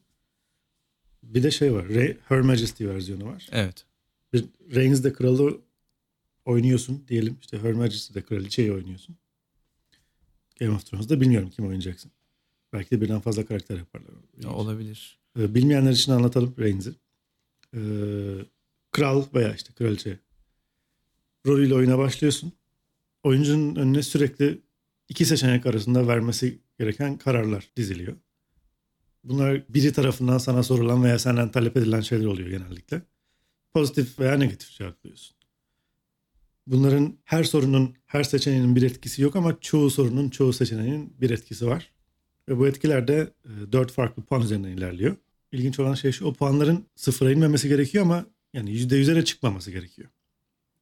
Bir 1.22 1.42
de 1.42 1.50
şey 1.50 1.72
var. 1.72 1.84
Re- 1.84 2.16
Her 2.28 2.40
Majesty 2.40 2.86
versiyonu 2.86 3.26
var. 3.26 3.46
Evet. 3.52 3.84
Bir 4.32 4.44
Reigns'de 4.74 5.12
kralı 5.12 5.60
oynuyorsun 6.44 7.04
diyelim. 7.08 7.36
İşte 7.40 7.58
Her 7.58 7.72
Majesty'de 7.72 8.22
kraliçeyi 8.22 8.72
oynuyorsun. 8.72 9.16
Game 10.60 10.72
of 10.74 10.86
Thrones'da 10.86 11.20
bilmiyorum 11.20 11.50
kim 11.50 11.64
oynayacaksın. 11.66 12.10
Belki 12.72 12.90
de 12.90 13.00
birden 13.00 13.20
fazla 13.20 13.46
karakter 13.46 13.76
yaparlar. 13.76 14.10
Olabilir. 14.46 15.18
Ee, 15.38 15.54
Bilmeyenler 15.54 15.90
için 15.92 16.12
anlatalım 16.12 16.54
Reigns'i. 16.58 16.94
Ee, 17.74 17.78
kral 18.92 19.24
veya 19.34 19.54
işte 19.54 19.72
kraliçe 19.72 20.18
rolüyle 21.46 21.74
oyuna 21.74 21.98
başlıyorsun. 21.98 22.52
Oyuncunun 23.22 23.76
önüne 23.76 24.02
sürekli 24.02 24.62
iki 25.08 25.24
seçenek 25.24 25.66
arasında 25.66 26.08
vermesi 26.08 26.58
gereken 26.78 27.18
kararlar 27.18 27.68
diziliyor. 27.76 28.16
Bunlar 29.24 29.62
biri 29.68 29.92
tarafından 29.92 30.38
sana 30.38 30.62
sorulan 30.62 31.04
veya 31.04 31.18
senden 31.18 31.50
talep 31.50 31.76
edilen 31.76 32.00
şeyler 32.00 32.26
oluyor 32.26 32.48
genellikle. 32.48 33.02
Pozitif 33.74 34.18
veya 34.18 34.36
negatif 34.36 34.70
cevaplıyorsun. 34.70 35.36
Bunların 36.66 37.18
her 37.24 37.44
sorunun, 37.44 37.94
her 38.06 38.22
seçeneğinin 38.22 38.76
bir 38.76 38.82
etkisi 38.82 39.22
yok 39.22 39.36
ama 39.36 39.60
çoğu 39.60 39.90
sorunun, 39.90 40.30
çoğu 40.30 40.52
seçeneğinin 40.52 41.14
bir 41.20 41.30
etkisi 41.30 41.66
var. 41.66 41.92
Ve 42.48 42.58
bu 42.58 42.68
etkiler 42.68 43.08
de 43.08 43.32
e, 43.44 43.72
dört 43.72 43.92
farklı 43.92 44.22
puan 44.22 44.42
üzerinden 44.42 44.68
ilerliyor. 44.70 45.16
İlginç 45.52 45.78
olan 45.78 45.94
şey 45.94 46.12
şu, 46.12 46.26
o 46.26 46.32
puanların 46.32 46.86
sıfıra 46.96 47.32
inmemesi 47.32 47.68
gerekiyor 47.68 48.04
ama 48.04 48.26
yani 48.54 48.70
yüzde 48.70 48.96
yüzere 48.96 49.24
çıkmaması 49.24 49.70
gerekiyor. 49.70 50.08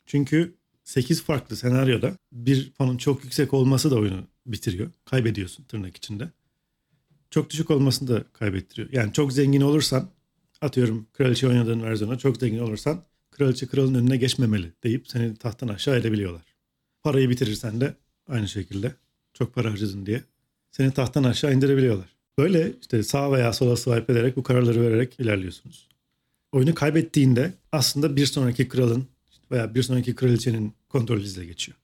Çünkü 0.06 0.54
8 0.84 1.22
farklı 1.22 1.56
senaryoda 1.56 2.16
bir 2.32 2.72
puanın 2.72 2.96
çok 2.96 3.24
yüksek 3.24 3.54
olması 3.54 3.90
da 3.90 3.96
oyunu 3.96 4.26
bitiriyor. 4.46 4.90
Kaybediyorsun 5.04 5.64
tırnak 5.64 5.96
içinde. 5.96 6.30
Çok 7.30 7.50
düşük 7.50 7.70
olmasını 7.70 8.08
da 8.08 8.24
kaybettiriyor. 8.32 8.88
Yani 8.92 9.12
çok 9.12 9.32
zengin 9.32 9.60
olursan 9.60 10.10
atıyorum 10.60 11.06
kraliçe 11.12 11.48
oynadığın 11.48 11.82
versiyona 11.82 12.18
çok 12.18 12.36
zengin 12.36 12.58
olursan 12.58 13.02
kraliçe 13.30 13.66
kralın 13.66 13.94
önüne 13.94 14.16
geçmemeli 14.16 14.72
deyip 14.84 15.08
seni 15.08 15.36
tahttan 15.36 15.68
aşağı 15.68 15.98
edebiliyorlar. 15.98 16.54
Parayı 17.02 17.30
bitirirsen 17.30 17.80
de 17.80 17.94
aynı 18.28 18.48
şekilde 18.48 18.94
çok 19.34 19.54
para 19.54 19.70
harcadın 19.70 20.06
diye 20.06 20.24
seni 20.70 20.90
tahttan 20.90 21.24
aşağı 21.24 21.54
indirebiliyorlar. 21.54 22.16
Böyle 22.38 22.72
işte 22.80 23.02
sağ 23.02 23.32
veya 23.32 23.52
sola 23.52 23.76
swipe 23.76 24.12
ederek 24.12 24.36
bu 24.36 24.42
kararları 24.42 24.82
vererek 24.82 25.20
ilerliyorsunuz. 25.20 25.88
Oyunu 26.52 26.74
kaybettiğinde 26.74 27.54
aslında 27.72 28.16
bir 28.16 28.26
sonraki 28.26 28.68
kralın 28.68 29.06
veya 29.50 29.74
bir 29.74 29.82
sonraki 29.82 30.14
kraliçenin 30.14 30.72
kontrolü 30.88 31.44
geçiyor. 31.46 31.78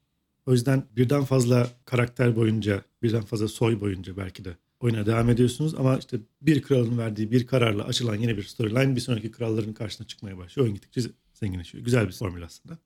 O 0.47 0.53
yüzden 0.53 0.85
birden 0.97 1.25
fazla 1.25 1.71
karakter 1.85 2.37
boyunca, 2.37 2.83
birden 3.03 3.23
fazla 3.23 3.49
soy 3.49 3.81
boyunca 3.81 4.17
belki 4.17 4.45
de 4.45 4.57
oyuna 4.81 5.07
devam 5.07 5.31
ediyorsunuz. 5.31 5.75
Ama 5.75 5.99
işte 5.99 6.19
bir 6.43 6.63
kralın 6.63 6.99
verdiği 6.99 7.31
bir 7.31 7.47
kararla 7.47 7.85
açılan 7.85 8.15
yeni 8.15 8.37
bir 8.37 8.43
storyline 8.43 8.97
bir 8.97 9.01
sonraki 9.01 9.31
kralların 9.31 9.73
karşısına 9.73 10.07
çıkmaya 10.07 10.39
başlıyor. 10.39 10.65
Oyun 10.65 10.75
gittikçe 10.75 11.01
zenginleşiyor. 11.35 11.85
Güzel 11.85 12.07
bir 12.07 12.13
formül 12.13 12.45
aslında. 12.45 12.79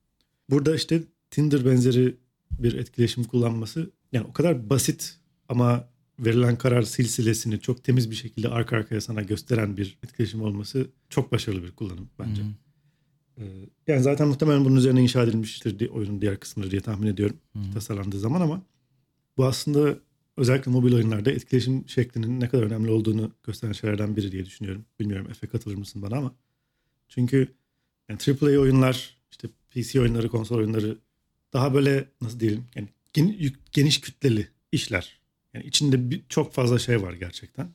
Burada 0.51 0.75
işte 0.77 1.03
Tinder 1.31 1.65
benzeri 1.65 2.17
bir 2.51 2.75
etkileşim 2.75 3.25
kullanması 3.25 3.91
yani 4.13 4.27
o 4.27 4.33
kadar 4.33 4.71
basit 4.71 5.19
ama 5.49 5.89
verilen 6.19 6.59
karar 6.59 6.83
silsilesini 6.83 7.61
çok 7.61 7.85
temiz 7.85 8.11
bir 8.11 8.17
şekilde 8.17 8.49
arka 8.49 8.77
arkaya 8.77 9.01
sana 9.01 9.23
gösteren 9.23 9.77
bir 9.77 9.99
etkileşim 10.05 10.43
olması 10.43 10.87
çok 11.09 11.33
başarılı 11.33 11.63
bir 11.63 11.71
kullanım 11.71 12.09
bence. 12.19 12.43
Ee, 12.43 12.64
yani 13.87 14.03
zaten 14.03 14.29
muhtemelen 14.29 14.65
bunun 14.65 14.77
üzerine 14.77 15.03
inşa 15.03 15.23
edilmiştir 15.23 15.89
oyunun 15.89 16.21
diğer 16.21 16.41
kısımları 16.41 16.71
diye 16.71 16.81
tahmin 16.81 17.07
ediyorum 17.07 17.37
hı 17.53 17.73
tasarlandığı 17.75 18.19
zaman 18.19 18.41
ama 18.41 18.63
bu 19.37 19.45
aslında 19.45 19.99
özellikle 20.37 20.71
mobil 20.71 20.95
oyunlarda 20.95 21.31
etkileşim 21.31 21.89
şeklinin 21.89 22.41
ne 22.41 22.49
kadar 22.49 22.63
önemli 22.63 22.91
olduğunu 22.91 23.33
gösteren 23.43 23.73
şeylerden 23.73 24.17
biri 24.17 24.33
diye 24.33 24.45
düşünüyorum. 24.45 24.85
Bilmiyorum 25.01 25.27
Efe 25.31 25.47
katılır 25.47 25.75
mısın 25.75 26.03
bana 26.03 26.17
ama. 26.17 26.35
Çünkü 27.09 27.49
yani 28.09 28.19
AAA 28.29 28.61
oyunlar, 28.61 29.17
işte 29.31 29.49
PC 29.71 30.01
oyunları, 30.01 30.29
konsol 30.29 30.57
oyunları 30.57 30.99
daha 31.53 31.75
böyle 31.75 32.09
nasıl 32.21 32.41
diyelim 32.41 32.65
yani 32.75 32.89
geniş 33.73 34.01
kütleli 34.01 34.49
işler. 34.73 35.21
Yani 35.55 35.67
içinde 35.67 36.11
bir, 36.11 36.23
çok 36.29 36.53
fazla 36.53 36.79
şey 36.79 37.03
var 37.03 37.13
gerçekten. 37.13 37.75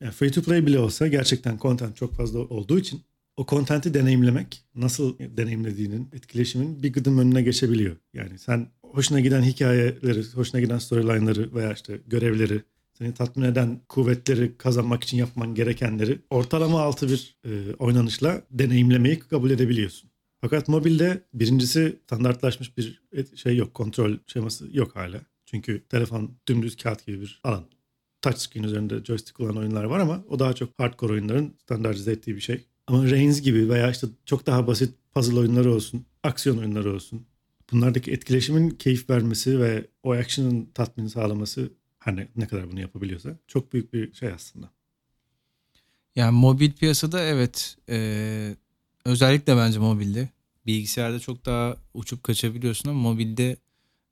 Yani 0.00 0.12
free 0.12 0.30
to 0.30 0.42
play 0.42 0.66
bile 0.66 0.78
olsa 0.78 1.06
gerçekten 1.08 1.58
content 1.58 1.96
çok 1.96 2.14
fazla 2.14 2.38
olduğu 2.38 2.78
için 2.78 3.02
o 3.36 3.46
kontenti 3.46 3.94
deneyimlemek 3.94 4.64
nasıl 4.74 5.18
deneyimlediğinin, 5.18 6.08
etkileşimin 6.12 6.82
bir 6.82 6.92
gıdım 6.92 7.18
önüne 7.18 7.42
geçebiliyor. 7.42 7.96
Yani 8.14 8.38
sen 8.38 8.66
hoşuna 8.82 9.20
giden 9.20 9.42
hikayeleri, 9.42 10.22
hoşuna 10.34 10.60
giden 10.60 10.78
storyline'ları 10.78 11.54
veya 11.54 11.72
işte 11.72 12.00
görevleri, 12.06 12.62
seni 12.98 13.14
tatmin 13.14 13.44
eden 13.44 13.80
kuvvetleri 13.88 14.58
kazanmak 14.58 15.04
için 15.04 15.16
yapman 15.16 15.54
gerekenleri 15.54 16.18
ortalama 16.30 16.82
altı 16.82 17.08
bir 17.08 17.38
e, 17.44 17.74
oynanışla 17.78 18.42
deneyimlemeyi 18.50 19.18
kabul 19.18 19.50
edebiliyorsun. 19.50 20.10
Fakat 20.40 20.68
mobilde 20.68 21.22
birincisi 21.34 21.98
standartlaşmış 22.06 22.76
bir 22.76 23.00
şey 23.36 23.56
yok, 23.56 23.74
kontrol 23.74 24.18
şeması 24.26 24.68
yok 24.72 24.96
hala. 24.96 25.20
Çünkü 25.46 25.84
telefon 25.88 26.38
dümdüz 26.48 26.76
kağıt 26.76 27.06
gibi 27.06 27.20
bir 27.20 27.40
alan. 27.44 27.64
Touchscreen 28.22 28.64
üzerinde 28.64 29.04
joystick 29.04 29.40
olan 29.40 29.56
oyunlar 29.56 29.84
var 29.84 29.98
ama 30.00 30.24
o 30.28 30.38
daha 30.38 30.52
çok 30.52 30.70
hardcore 30.78 31.12
oyunların 31.12 31.54
standartize 31.62 32.12
ettiği 32.12 32.36
bir 32.36 32.40
şey. 32.40 32.64
Ama 32.86 33.04
Reigns 33.04 33.40
gibi 33.40 33.68
veya 33.68 33.90
işte 33.90 34.06
çok 34.26 34.46
daha 34.46 34.66
basit 34.66 34.94
puzzle 35.14 35.38
oyunları 35.38 35.74
olsun, 35.74 36.06
aksiyon 36.22 36.58
oyunları 36.58 36.94
olsun. 36.94 37.26
Bunlardaki 37.72 38.12
etkileşimin 38.12 38.70
keyif 38.70 39.10
vermesi 39.10 39.60
ve 39.60 39.86
o 40.02 40.12
action'ın 40.12 40.70
tatmin 40.74 41.06
sağlaması 41.06 41.70
her 41.98 42.16
ne, 42.16 42.28
ne 42.36 42.46
kadar 42.46 42.70
bunu 42.70 42.80
yapabiliyorsa 42.80 43.38
çok 43.46 43.72
büyük 43.72 43.92
bir 43.92 44.14
şey 44.14 44.28
aslında. 44.28 44.70
Yani 46.16 46.38
mobil 46.38 46.72
piyasada 46.72 47.22
evet 47.22 47.76
e, 47.88 48.56
özellikle 49.04 49.56
bence 49.56 49.78
mobilde 49.78 50.28
bilgisayarda 50.66 51.20
çok 51.20 51.46
daha 51.46 51.76
uçup 51.94 52.22
kaçabiliyorsun 52.22 52.88
ama 52.88 53.00
mobilde 53.00 53.56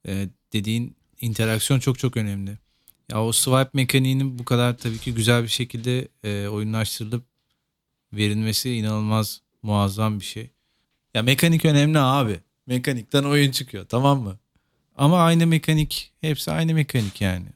e, 0.07 0.29
dediğin 0.53 0.97
interaksiyon 1.21 1.81
çok 1.81 1.99
çok 1.99 2.17
önemli. 2.17 2.59
Ya 3.11 3.25
o 3.25 3.33
swipe 3.33 3.71
mekaniğinin 3.73 4.39
bu 4.39 4.45
kadar 4.45 4.79
tabii 4.79 4.99
ki 4.99 5.15
güzel 5.15 5.43
bir 5.43 5.49
şekilde 5.49 6.09
e, 6.25 6.49
oyunlaştırılıp 6.49 7.32
verilmesi 8.13 8.75
inanılmaz 8.75 9.41
muazzam 9.63 10.21
bir 10.21 10.25
şey. 10.25 10.51
Ya 11.15 11.23
mekanik 11.23 11.65
önemli 11.65 11.99
abi. 11.99 12.41
Mekanikten 12.67 13.25
oyun 13.25 13.51
çıkıyor 13.51 13.87
tamam 13.89 14.21
mı? 14.21 14.39
Ama 14.97 15.21
aynı 15.21 15.47
mekanik. 15.47 16.13
Hepsi 16.21 16.51
aynı 16.51 16.75
mekanik 16.75 17.21
yani. 17.21 17.47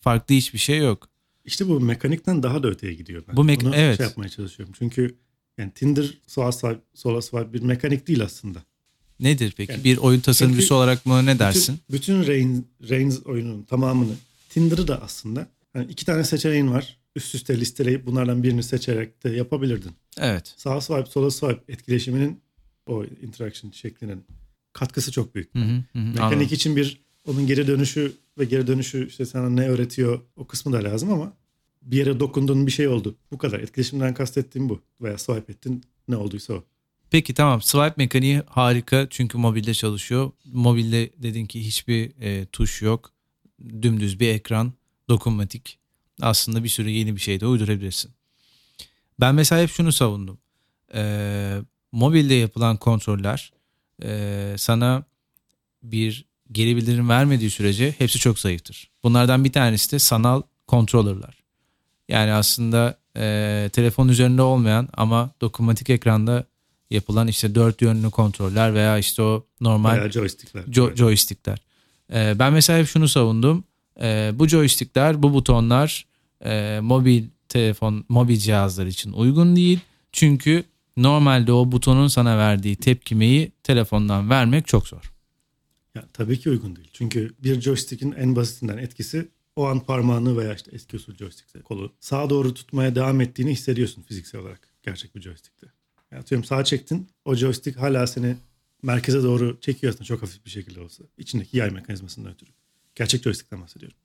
Farklı 0.00 0.34
hiçbir 0.34 0.58
şey 0.58 0.78
yok. 0.78 1.08
İşte 1.44 1.68
bu 1.68 1.80
mekanikten 1.80 2.42
daha 2.42 2.62
da 2.62 2.68
öteye 2.68 2.94
gidiyor. 2.94 3.22
Ben. 3.28 3.36
Bu 3.36 3.44
mek- 3.44 3.66
Onu 3.66 3.76
evet. 3.76 3.96
şey 3.96 4.06
yapmaya 4.06 4.28
çalışıyorum. 4.28 4.74
Çünkü 4.78 5.18
yani 5.58 5.70
Tinder 5.74 6.18
sola 6.26 6.52
swipe, 6.52 6.80
sola 6.94 7.22
swipe 7.22 7.52
bir 7.52 7.62
mekanik 7.62 8.08
değil 8.08 8.22
aslında. 8.24 8.62
Nedir 9.20 9.54
peki? 9.56 9.72
Yani, 9.72 9.84
bir 9.84 9.96
oyun 9.96 10.20
tasarımcısı 10.20 10.74
olarak 10.74 11.06
mı 11.06 11.26
ne 11.26 11.38
dersin? 11.38 11.80
Bütün, 11.90 12.20
bütün 12.20 12.32
Reigns, 12.32 12.62
Reigns 12.88 13.26
oyunun 13.26 13.62
tamamını 13.62 14.14
Tinder'ı 14.48 14.88
da 14.88 15.02
aslında 15.02 15.46
yani 15.74 15.86
iki 15.92 16.04
tane 16.06 16.24
seçeneğin 16.24 16.70
var 16.70 16.98
üst 17.16 17.34
üste 17.34 17.60
listeleyip 17.60 18.06
bunlardan 18.06 18.42
birini 18.42 18.62
seçerek 18.62 19.24
de 19.24 19.30
yapabilirdin. 19.30 19.92
Evet. 20.18 20.54
Sağ 20.56 20.80
swipe, 20.80 21.10
sola 21.10 21.30
swipe 21.30 21.72
etkileşiminin 21.72 22.40
o 22.86 23.04
interaction 23.04 23.70
şeklinin 23.70 24.24
katkısı 24.72 25.12
çok 25.12 25.34
büyük. 25.34 25.54
Hı 25.54 25.58
hı, 25.58 25.76
hı, 25.92 25.98
Mekanik 25.98 26.20
anladım. 26.20 26.42
için 26.42 26.76
bir 26.76 27.00
onun 27.26 27.46
geri 27.46 27.66
dönüşü 27.66 28.12
ve 28.38 28.44
geri 28.44 28.66
dönüşü 28.66 29.08
işte 29.08 29.26
sana 29.26 29.50
ne 29.50 29.68
öğretiyor 29.68 30.20
o 30.36 30.46
kısmı 30.46 30.72
da 30.72 30.84
lazım 30.84 31.12
ama 31.12 31.32
bir 31.82 31.96
yere 31.96 32.20
dokunduğun 32.20 32.66
bir 32.66 32.72
şey 32.72 32.88
oldu. 32.88 33.16
Bu 33.30 33.38
kadar. 33.38 33.60
Etkileşimden 33.60 34.14
kastettiğim 34.14 34.68
bu. 34.68 34.80
Veya 35.00 35.18
swipe 35.18 35.52
ettin 35.52 35.82
ne 36.08 36.16
olduysa 36.16 36.54
o. 36.54 36.64
Peki 37.10 37.34
tamam 37.34 37.62
swipe 37.62 37.94
mekaniği 37.96 38.42
harika 38.46 39.06
çünkü 39.10 39.38
mobilde 39.38 39.74
çalışıyor. 39.74 40.30
Mobilde 40.44 41.10
dedin 41.16 41.46
ki 41.46 41.66
hiçbir 41.66 42.12
e, 42.20 42.46
tuş 42.46 42.82
yok. 42.82 43.12
Dümdüz 43.82 44.20
bir 44.20 44.28
ekran, 44.28 44.72
dokunmatik 45.08 45.78
aslında 46.22 46.64
bir 46.64 46.68
sürü 46.68 46.90
yeni 46.90 47.16
bir 47.16 47.20
şey 47.20 47.40
de 47.40 47.46
uydurabilirsin. 47.46 48.10
Ben 49.20 49.34
mesela 49.34 49.62
hep 49.62 49.70
şunu 49.70 49.92
savundum. 49.92 50.38
Ee, 50.94 51.58
mobilde 51.92 52.34
yapılan 52.34 52.76
kontroller 52.76 53.52
e, 54.02 54.54
sana 54.58 55.04
bir 55.82 56.24
geri 56.52 56.76
bildirim 56.76 57.08
vermediği 57.08 57.50
sürece 57.50 57.94
hepsi 57.98 58.18
çok 58.18 58.38
zayıftır. 58.38 58.90
Bunlardan 59.04 59.44
bir 59.44 59.52
tanesi 59.52 59.92
de 59.92 59.98
sanal 59.98 60.42
controller'lar. 60.68 61.42
Yani 62.08 62.32
aslında 62.32 62.98
e, 63.16 63.70
telefon 63.72 64.08
üzerinde 64.08 64.42
olmayan 64.42 64.88
ama 64.92 65.30
dokunmatik 65.40 65.90
ekranda 65.90 66.44
yapılan 66.90 67.28
işte 67.28 67.54
dört 67.54 67.82
yönlü 67.82 68.10
kontroller 68.10 68.74
veya 68.74 68.98
işte 68.98 69.22
o 69.22 69.46
normal 69.60 69.96
veya 69.96 70.10
joystickler. 70.10 70.62
Jo- 70.62 70.96
joystickler. 70.96 71.58
E, 72.12 72.38
ben 72.38 72.52
mesela 72.52 72.78
hep 72.78 72.86
şunu 72.88 73.08
savundum. 73.08 73.64
E, 74.00 74.30
bu 74.34 74.48
joystickler, 74.48 75.22
bu 75.22 75.34
butonlar 75.34 76.06
e, 76.44 76.80
mobil 76.82 77.24
telefon, 77.48 78.04
mobil 78.08 78.36
cihazlar 78.36 78.86
için 78.86 79.12
uygun 79.12 79.56
değil. 79.56 79.80
Çünkü 80.12 80.64
normalde 80.96 81.52
o 81.52 81.72
butonun 81.72 82.08
sana 82.08 82.38
verdiği 82.38 82.76
tepkimeyi 82.76 83.52
telefondan 83.62 84.30
vermek 84.30 84.66
çok 84.66 84.88
zor. 84.88 85.12
Ya, 85.94 86.04
tabii 86.12 86.38
ki 86.38 86.50
uygun 86.50 86.76
değil. 86.76 86.90
Çünkü 86.92 87.34
bir 87.38 87.60
joystick'in 87.60 88.12
en 88.12 88.36
basitinden 88.36 88.78
etkisi 88.78 89.28
o 89.56 89.66
an 89.66 89.80
parmağını 89.80 90.36
veya 90.38 90.54
işte 90.54 90.70
eski 90.74 90.96
usul 90.96 91.16
joystick'te 91.16 91.60
kolu 91.60 91.92
sağa 92.00 92.30
doğru 92.30 92.54
tutmaya 92.54 92.94
devam 92.94 93.20
ettiğini 93.20 93.50
hissediyorsun 93.50 94.02
fiziksel 94.02 94.40
olarak 94.40 94.60
gerçek 94.82 95.16
bir 95.16 95.20
joystick'te. 95.20 95.66
Yani 96.10 96.20
atıyorum 96.20 96.44
sağa 96.44 96.64
çektin 96.64 97.08
o 97.24 97.34
joystick 97.34 97.78
hala 97.80 98.06
seni 98.06 98.36
merkeze 98.82 99.22
doğru 99.22 99.60
çekiyor 99.60 99.92
aslında 99.92 100.04
çok 100.04 100.22
hafif 100.22 100.44
bir 100.44 100.50
şekilde 100.50 100.80
olsa. 100.80 101.04
içindeki 101.18 101.56
yay 101.56 101.70
mekanizmasından 101.70 102.32
ötürü. 102.32 102.50
Gerçek 102.94 103.22
joystick'ten 103.22 103.62
bahsediyorum. 103.62 103.96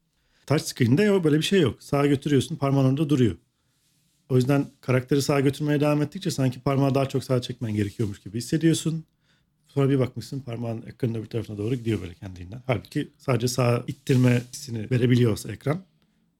Touchscreen'de 0.47 1.11
o 1.11 1.23
böyle 1.23 1.37
bir 1.37 1.43
şey 1.43 1.61
yok. 1.61 1.83
Sağa 1.83 2.05
götürüyorsun 2.05 2.55
parmağın 2.55 2.85
orada 2.85 3.09
duruyor. 3.09 3.35
O 4.29 4.35
yüzden 4.35 4.65
karakteri 4.81 5.21
sağa 5.21 5.39
götürmeye 5.39 5.79
devam 5.81 6.01
ettikçe 6.01 6.31
sanki 6.31 6.59
parmağı 6.59 6.95
daha 6.95 7.09
çok 7.09 7.23
sağa 7.23 7.41
çekmen 7.41 7.75
gerekiyormuş 7.75 8.19
gibi 8.19 8.37
hissediyorsun. 8.37 9.03
Sonra 9.67 9.89
bir 9.89 9.99
bakmışsın 9.99 10.39
parmağın 10.39 10.81
ekranın 10.81 11.23
bir 11.23 11.29
tarafına 11.29 11.57
doğru 11.57 11.75
gidiyor 11.75 12.01
böyle 12.01 12.13
kendinden. 12.13 12.61
Halbuki 12.65 13.11
sadece 13.17 13.47
sağa 13.47 13.83
ittirme 13.87 14.43
hissini 14.53 14.91
verebiliyorsa 14.91 15.51
ekran 15.51 15.81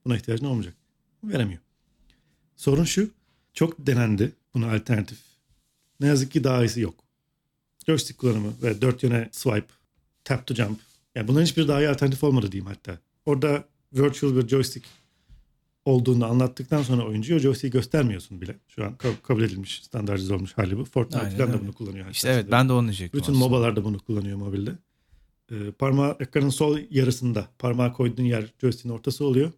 buna 0.06 0.18
ihtiyacın 0.18 0.46
olmayacak. 0.46 0.74
Veremiyor. 1.24 1.60
Sorun 2.56 2.84
şu. 2.84 3.10
Çok 3.54 3.88
denendi 3.88 4.32
buna 4.54 4.74
alternatif. 4.74 5.18
Ne 6.00 6.08
yazık 6.08 6.32
ki 6.32 6.44
daha 6.44 6.64
iyisi 6.64 6.82
yok. 6.82 6.96
Joystick 7.88 8.20
kullanımı 8.20 8.54
ve 8.64 8.82
dört 8.82 9.04
yöne 9.04 9.30
swipe 9.32 9.74
tap 10.24 10.48
to 10.48 10.56
jump. 10.56 10.80
Yani 11.16 11.28
bunların 11.28 11.46
hiçbir 11.46 11.68
daha 11.68 11.82
iyi 11.82 11.90
alternatif 11.90 12.24
olmadı 12.24 12.52
diyeyim 12.52 12.68
hatta. 12.68 13.00
Orada 13.26 13.64
virtual 13.94 14.36
bir 14.36 14.48
joystick 14.48 14.88
olduğunu 15.86 16.26
anlattıktan 16.26 16.84
sonra 16.84 17.06
oyuncuya 17.06 17.40
joystick'i 17.40 17.72
göstermiyorsun 17.72 18.42
bile. 18.42 18.56
Şu 18.68 18.86
an 18.86 18.98
kabul 19.24 19.44
edilmiş, 19.44 19.82
standartize 19.84 20.34
olmuş 20.34 20.54
hali 20.54 20.78
bu. 20.78 20.86
Fortnite 20.86 21.26
Aynen 21.26 21.38
falan 21.38 21.54
da 21.54 21.62
bunu 21.62 21.74
kullanıyor. 21.74 22.10
İşte 22.12 22.30
evet 22.30 22.52
ben 22.52 22.70
de 22.70 22.74
onu 22.74 22.88
diyecektim. 22.88 23.20
Bütün 23.20 23.34
aslında. 23.34 23.48
MOBA'lar 23.50 23.76
da 23.76 23.84
bunu 23.84 24.00
kullanıyor 24.00 24.38
mobilde. 24.38 24.72
Ee, 25.52 25.72
parmağı 25.72 26.18
ekranın 26.20 26.50
sol 26.50 26.80
yarısında 26.90 27.48
parmağı 27.60 27.94
koyduğun 27.94 28.24
yer 28.24 28.54
joystick'in 28.62 28.90
ortası 28.90 29.26
oluyor. 29.26 29.52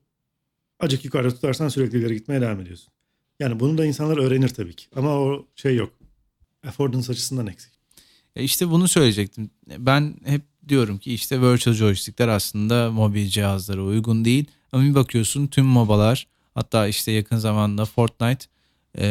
Acık 0.80 1.06
yukarıda 1.06 1.36
tutarsan 1.36 1.70
sürekli 1.70 1.98
ileri 1.98 2.16
gitmeye 2.16 2.42
devam 2.42 2.60
ediyorsun. 2.60 2.94
Yani 3.40 3.60
bunu 3.60 3.78
da 3.78 3.86
insanlar 3.86 4.18
öğrenir 4.18 4.50
tabii 4.50 4.76
ki. 4.76 4.86
Ama 4.96 5.20
o 5.20 5.48
şey 5.56 5.76
yok. 5.76 5.94
Affordance 6.68 7.12
açısından 7.12 7.48
eksik. 7.48 7.74
E 8.36 8.44
işte 8.44 8.70
bunu 8.70 8.88
söyleyecektim. 8.88 9.50
Ben 9.78 10.16
hep 10.26 10.42
diyorum 10.68 10.98
ki 10.98 11.14
işte 11.14 11.42
virtual 11.42 11.74
joystickler 11.74 12.28
aslında 12.28 12.92
mobil 12.92 13.28
cihazlara 13.28 13.84
uygun 13.84 14.26
değil. 14.26 14.46
Ama 14.72 14.84
bir 14.84 14.96
bakıyorsun 14.96 15.48
tüm 15.48 15.66
MOBA'lar 15.66 16.28
hatta 16.56 16.88
işte 16.88 17.12
yakın 17.12 17.38
zamanda 17.38 17.86
Fortnite 17.86 18.46
e, 18.98 19.06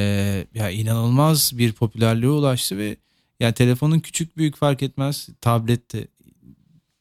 ya 0.55 0.71
inanılmaz 0.71 1.59
bir 1.59 1.73
popülerliğe 1.73 2.31
ulaştı 2.31 2.79
ve 2.79 2.97
yani 3.41 3.55
telefonun 3.55 4.01
küçük 4.01 4.37
büyük 4.37 4.57
fark 4.57 4.83
etmez. 4.83 5.29
Tablette 5.41 6.09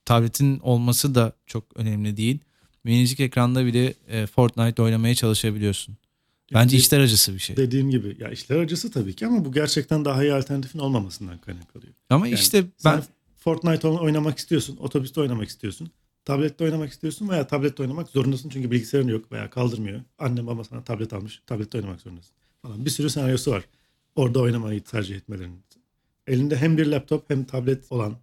tabletin 0.05 0.60
olması 0.60 1.15
da 1.15 1.33
çok 1.45 1.63
önemli 1.75 2.17
değil. 2.17 2.39
Minicik 2.83 3.19
ekranda 3.19 3.65
bile 3.65 3.93
e, 4.07 4.25
Fortnite 4.27 4.81
oynamaya 4.81 5.15
çalışabiliyorsun. 5.15 5.97
Bence 6.53 6.75
Yani 6.75 6.81
işler 6.81 6.99
acısı 6.99 7.33
bir 7.33 7.39
şey. 7.39 7.57
Dediğim 7.57 7.89
gibi 7.89 8.17
ya 8.19 8.29
işler 8.29 8.57
acısı 8.60 8.91
tabii 8.91 9.13
ki 9.15 9.27
ama 9.27 9.45
bu 9.45 9.51
gerçekten 9.51 10.05
daha 10.05 10.23
iyi 10.23 10.33
alternatifin 10.33 10.79
olmamasından 10.79 11.38
kaynaklanıyor. 11.38 11.93
Ama 12.10 12.27
Yani 12.27 12.36
işte 12.39 12.63
ben 12.86 13.03
Fortnite 13.38 13.88
oynamak 13.88 14.38
istiyorsun, 14.38 14.78
otobüste 14.78 15.21
oynamak 15.21 15.47
istiyorsun, 15.47 15.91
tablette 16.26 16.63
oynamak 16.63 16.91
istiyorsun 16.91 17.30
veya 17.30 17.47
tablette 17.47 17.84
oynamak 17.84 18.10
zorundasın 18.10 18.50
çünkü 18.50 18.71
bilgisayarın 18.71 19.08
yok 19.08 19.32
veya 19.32 19.50
kaldırmıyor. 19.50 20.02
Annem 20.19 20.47
baba 20.47 20.63
sana 20.63 20.84
tablet 20.84 21.13
almış, 21.13 21.41
tablette 21.45 21.78
oynamak 21.78 22.02
zorundasın 22.02 22.34
falan. 22.62 22.86
Bir 22.86 22.89
sürü 22.89 23.10
senaryosu 23.10 23.52
var. 23.52 23.63
Orada 24.15 24.39
oynamayı 24.39 24.84
tercih 24.84 25.15
etmelerinin. 25.15 25.63
Elinde 26.28 26.58
hem 26.58 26.78
bir 26.78 26.86
laptop 26.86 27.30
hem 27.30 27.43
tablet 27.43 27.91
olan, 27.91 28.17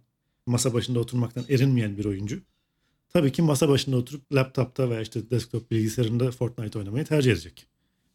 masa 0.45 0.73
başında 0.73 0.99
oturmaktan 0.99 1.45
erinmeyen 1.49 1.97
bir 1.97 2.05
oyuncu. 2.05 2.41
Tabii 3.09 3.31
ki 3.31 3.41
masa 3.41 3.69
başında 3.69 3.97
oturup 3.97 4.33
laptopta 4.33 4.89
veya 4.89 5.01
işte 5.01 5.29
desktop 5.29 5.71
bilgisayarında 5.71 6.31
Fortnite 6.31 6.79
oynamayı 6.79 7.05
tercih 7.05 7.31
edecek. 7.31 7.67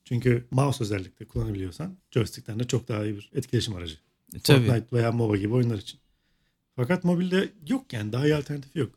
Çünkü 0.04 0.46
mouse 0.50 0.84
özellikle 0.84 1.24
kullanabiliyorsan 1.24 1.96
joystick'ten 2.10 2.60
de 2.60 2.64
çok 2.64 2.88
daha 2.88 3.04
iyi 3.04 3.16
bir 3.16 3.30
etkileşim 3.34 3.74
aracı. 3.74 3.94
tabii. 4.44 4.66
Fortnite 4.66 4.96
veya 4.96 5.12
MOBA 5.12 5.36
gibi 5.36 5.54
oyunlar 5.54 5.78
için. 5.78 6.00
Fakat 6.80 7.04
mobilde 7.04 7.52
yok 7.68 7.92
yani 7.92 8.12
daha 8.12 8.24
iyi 8.26 8.34
alternatifi 8.34 8.78
yok. 8.78 8.90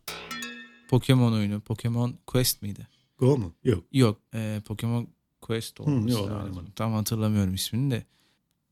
Pokemon 0.89 1.34
oyunu. 1.34 1.60
Pokemon 1.60 2.15
Quest 2.28 2.62
miydi? 2.62 2.88
Go 3.17 3.38
mu? 3.38 3.54
Yok. 3.63 3.84
Yok. 3.93 4.19
e, 4.34 4.62
Pokemon 4.65 5.08
Quest 5.41 5.82
lazım. 5.82 6.06
oynamadım. 6.08 6.72
Tam 6.76 6.93
hatırlamıyorum 6.93 7.54
ismini 7.54 7.91
de. 7.91 8.06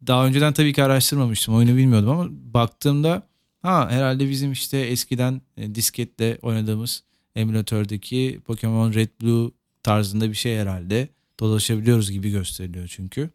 Daha 0.08 0.26
önceden 0.26 0.54
tabii 0.54 0.74
ki 0.74 0.84
araştırmamıştım. 0.84 1.56
Oyunu 1.56 1.78
bilmiyordum 1.78 2.10
ama 2.10 2.28
baktığımda 2.30 3.28
ha 3.62 3.90
herhalde 3.90 4.30
bizim 4.30 4.52
işte 4.52 4.78
eskiden 4.78 5.42
e, 5.58 5.76
disketle 5.76 6.38
oynadığımız 6.42 7.04
emülatördeki 7.36 8.40
Pokemon 8.46 8.94
Red 8.94 9.10
Blue 9.22 9.52
tarzında 9.84 10.30
bir 10.30 10.36
şey 10.36 10.58
herhalde. 10.58 11.10
Dolaşabiliyoruz 11.40 12.12
gibi 12.12 12.32
gösteriliyor 12.32 12.88
çünkü. 12.88 13.30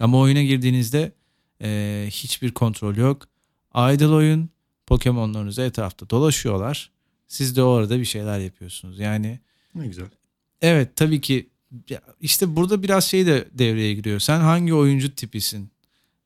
Ama 0.00 0.18
oyuna 0.18 0.42
girdiğinizde 0.42 1.12
e, 1.62 2.06
hiçbir 2.10 2.52
kontrol 2.52 2.96
yok. 2.96 3.28
Idle 3.74 4.06
oyun. 4.08 4.50
Pokemon'larınız 4.88 5.58
etrafta 5.58 6.10
dolaşıyorlar. 6.10 6.90
Siz 7.26 7.56
de 7.56 7.62
orada 7.62 7.98
bir 7.98 8.04
şeyler 8.04 8.38
yapıyorsunuz. 8.38 8.98
Yani 8.98 9.40
Ne 9.74 9.86
güzel. 9.86 10.06
Evet 10.62 10.96
tabii 10.96 11.20
ki 11.20 11.48
işte 12.20 12.56
burada 12.56 12.82
biraz 12.82 13.04
şey 13.04 13.26
de 13.26 13.48
devreye 13.52 13.94
giriyor. 13.94 14.20
Sen 14.20 14.40
hangi 14.40 14.74
oyuncu 14.74 15.14
tipisin? 15.14 15.70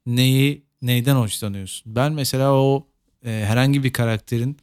Neyi 0.07 0.63
neyden 0.83 1.17
hoşlanıyorsun? 1.17 1.97
Ben 1.97 2.13
mesela 2.13 2.53
o 2.53 2.87
e, 3.25 3.31
herhangi 3.31 3.85
bir 3.85 3.93
karakterin 3.93 4.57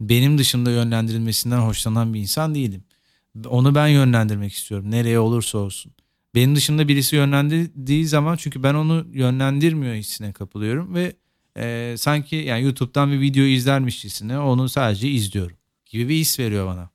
benim 0.00 0.38
dışında 0.38 0.70
yönlendirilmesinden 0.70 1.58
hoşlanan 1.58 2.14
bir 2.14 2.20
insan 2.20 2.54
değilim. 2.54 2.84
Onu 3.46 3.74
ben 3.74 3.86
yönlendirmek 3.88 4.52
istiyorum. 4.52 4.90
Nereye 4.90 5.18
olursa 5.18 5.58
olsun. 5.58 5.92
Benim 6.34 6.56
dışında 6.56 6.88
birisi 6.88 7.16
yönlendirdiği 7.16 8.06
zaman 8.06 8.36
çünkü 8.36 8.62
ben 8.62 8.74
onu 8.74 9.06
yönlendirmiyor 9.12 9.94
hissine 9.94 10.32
kapılıyorum 10.32 10.94
ve 10.94 11.12
e, 11.56 11.94
sanki 11.98 12.36
yani 12.36 12.62
YouTube'dan 12.62 13.12
bir 13.12 13.20
video 13.20 13.44
izlermişçesine 13.44 14.38
onu 14.38 14.68
sadece 14.68 15.08
izliyorum 15.08 15.56
gibi 15.86 16.08
bir 16.08 16.14
his 16.14 16.38
veriyor 16.38 16.66
bana. 16.66 16.90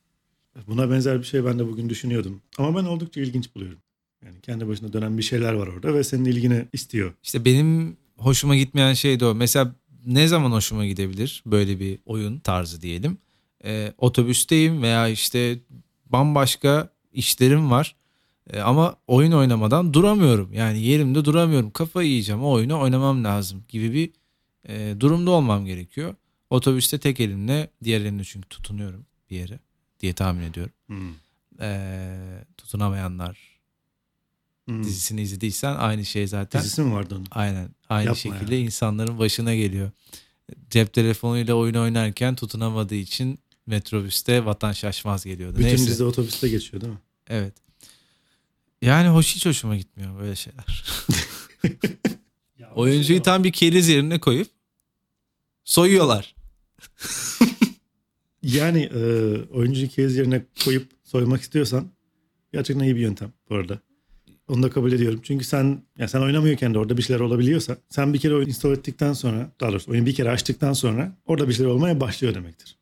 Buna 0.67 0.91
benzer 0.91 1.19
bir 1.19 1.23
şey 1.23 1.45
ben 1.45 1.59
de 1.59 1.67
bugün 1.67 1.89
düşünüyordum. 1.89 2.41
Ama 2.57 2.79
ben 2.81 2.87
oldukça 2.87 3.21
ilginç 3.21 3.55
buluyorum. 3.55 3.79
Yani 4.25 4.41
kendi 4.41 4.67
başına 4.67 4.93
dönen 4.93 5.17
bir 5.17 5.23
şeyler 5.23 5.53
var 5.53 5.67
orada 5.67 5.93
ve 5.93 6.03
senin 6.03 6.25
ilgini 6.25 6.65
istiyor. 6.73 7.13
İşte 7.23 7.45
benim 7.45 7.97
hoşuma 8.17 8.55
gitmeyen 8.55 8.93
şey 8.93 9.19
de 9.19 9.25
o. 9.25 9.35
Mesela 9.35 9.75
ne 10.05 10.27
zaman 10.27 10.51
hoşuma 10.51 10.85
gidebilir 10.85 11.43
böyle 11.45 11.79
bir 11.79 11.99
oyun 12.05 12.39
tarzı 12.39 12.81
diyelim. 12.81 13.17
Ee, 13.65 13.93
otobüsteyim 13.97 14.81
veya 14.81 15.07
işte 15.07 15.59
bambaşka 16.05 16.89
işlerim 17.13 17.71
var. 17.71 17.95
Ee, 18.49 18.59
ama 18.59 18.95
oyun 19.07 19.31
oynamadan 19.31 19.93
duramıyorum. 19.93 20.53
Yani 20.53 20.81
yerimde 20.81 21.25
duramıyorum. 21.25 21.71
Kafayı 21.71 22.09
yiyeceğim. 22.09 22.43
O 22.43 22.51
oyunu 22.51 22.79
oynamam 22.79 23.23
lazım 23.23 23.63
gibi 23.69 23.93
bir 23.93 24.09
e, 24.67 24.95
durumda 24.99 25.31
olmam 25.31 25.65
gerekiyor. 25.65 26.15
Otobüste 26.49 26.97
tek 26.99 27.19
elimle 27.19 27.69
diğer 27.83 28.01
elimle 28.01 28.23
çünkü 28.23 28.49
tutunuyorum 28.49 29.05
bir 29.29 29.35
yere 29.35 29.59
diye 29.99 30.13
tahmin 30.13 30.43
ediyorum. 30.43 30.73
Hmm. 30.87 31.13
Ee, 31.61 32.45
tutunamayanlar 32.57 33.49
Hmm. 34.65 34.83
dizisini 34.83 35.21
izlediysen 35.21 35.75
aynı 35.75 36.05
şey 36.05 36.27
zaten. 36.27 36.61
Dizisi 36.61 36.81
mi 36.81 36.93
vardı 36.93 37.15
onun? 37.15 37.27
Aynen. 37.31 37.69
Aynı 37.89 38.05
Yapma 38.05 38.15
şekilde 38.15 38.59
insanların 38.59 39.19
başına 39.19 39.55
geliyor. 39.55 39.91
Cep 40.69 40.93
telefonuyla 40.93 41.53
oyun 41.55 41.73
oynarken 41.73 42.35
tutunamadığı 42.35 42.95
için 42.95 43.39
metrobüste 43.67 44.45
vatan 44.45 44.71
şaşmaz 44.71 45.25
geliyordu. 45.25 45.55
Bütün 45.57 45.67
Neyse. 45.67 45.85
dizi 45.87 46.03
otobüste 46.03 46.49
geçiyor 46.49 46.81
değil 46.81 46.93
mi? 46.93 46.99
Evet. 47.27 47.53
Yani 48.81 49.07
hoş 49.09 49.35
hiç 49.35 49.45
hoşuma 49.45 49.75
gitmiyor 49.75 50.19
böyle 50.19 50.35
şeyler. 50.35 50.83
Oyuncuyu 52.79 53.21
tam 53.21 53.43
bir 53.43 53.51
keriz 53.51 53.87
yerine 53.87 54.19
koyup 54.19 54.47
soyuyorlar. 55.63 56.35
Yani 58.43 58.81
e, 58.81 59.01
oyuncuyu 59.53 59.89
kez 59.89 60.15
yerine 60.15 60.45
koyup 60.65 60.87
soymak 61.03 61.41
istiyorsan 61.41 61.87
gerçekten 62.53 62.83
iyi 62.83 62.95
bir 62.95 63.01
yöntem 63.01 63.33
bu 63.49 63.55
arada. 63.55 63.79
Onu 64.47 64.63
da 64.63 64.69
kabul 64.69 64.91
ediyorum. 64.91 65.19
Çünkü 65.23 65.45
sen 65.45 65.83
ya 65.97 66.07
sen 66.07 66.21
oynamıyorken 66.21 66.73
de 66.73 66.79
orada 66.79 66.97
bir 66.97 67.01
şeyler 67.01 67.19
olabiliyorsa 67.19 67.77
sen 67.89 68.13
bir 68.13 68.19
kere 68.19 68.35
oyun 68.35 68.47
install 68.47 68.71
ettikten 68.71 69.13
sonra 69.13 69.51
daha 69.59 69.71
doğrusu 69.71 69.91
oyunu 69.91 70.05
bir 70.05 70.15
kere 70.15 70.29
açtıktan 70.29 70.73
sonra 70.73 71.17
orada 71.25 71.47
bir 71.47 71.53
şeyler 71.53 71.71
olmaya 71.71 71.99
başlıyor 71.99 72.35
demektir. 72.35 72.77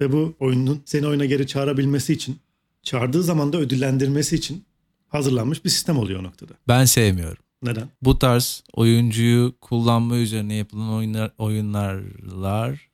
Ve 0.00 0.12
bu 0.12 0.34
oyunun 0.40 0.82
seni 0.84 1.06
oyuna 1.06 1.24
geri 1.24 1.46
çağırabilmesi 1.46 2.12
için 2.12 2.36
çağırdığı 2.82 3.22
zaman 3.22 3.52
da 3.52 3.58
ödüllendirmesi 3.58 4.36
için 4.36 4.64
hazırlanmış 5.08 5.64
bir 5.64 5.70
sistem 5.70 5.98
oluyor 5.98 6.20
o 6.20 6.22
noktada. 6.22 6.52
Ben 6.68 6.84
sevmiyorum. 6.84 7.42
Neden? 7.62 7.88
Bu 8.02 8.18
tarz 8.18 8.64
oyuncuyu 8.72 9.54
kullanma 9.60 10.16
üzerine 10.16 10.54
yapılan 10.54 10.88
oyunlar 10.92 11.30
oyunlarlar 11.38 12.88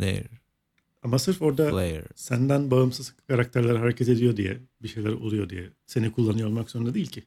layer, 0.00 0.24
Ama 1.02 1.18
sırf 1.18 1.42
orada 1.42 1.70
player. 1.70 2.04
senden 2.14 2.70
bağımsız 2.70 3.14
karakterler 3.28 3.76
hareket 3.76 4.08
ediyor 4.08 4.36
diye 4.36 4.58
bir 4.82 4.88
şeyler 4.88 5.10
oluyor 5.12 5.48
diye 5.50 5.68
seni 5.86 6.12
kullanıyor 6.12 6.48
olmak 6.48 6.70
zorunda 6.70 6.94
değil 6.94 7.06
ki. 7.06 7.22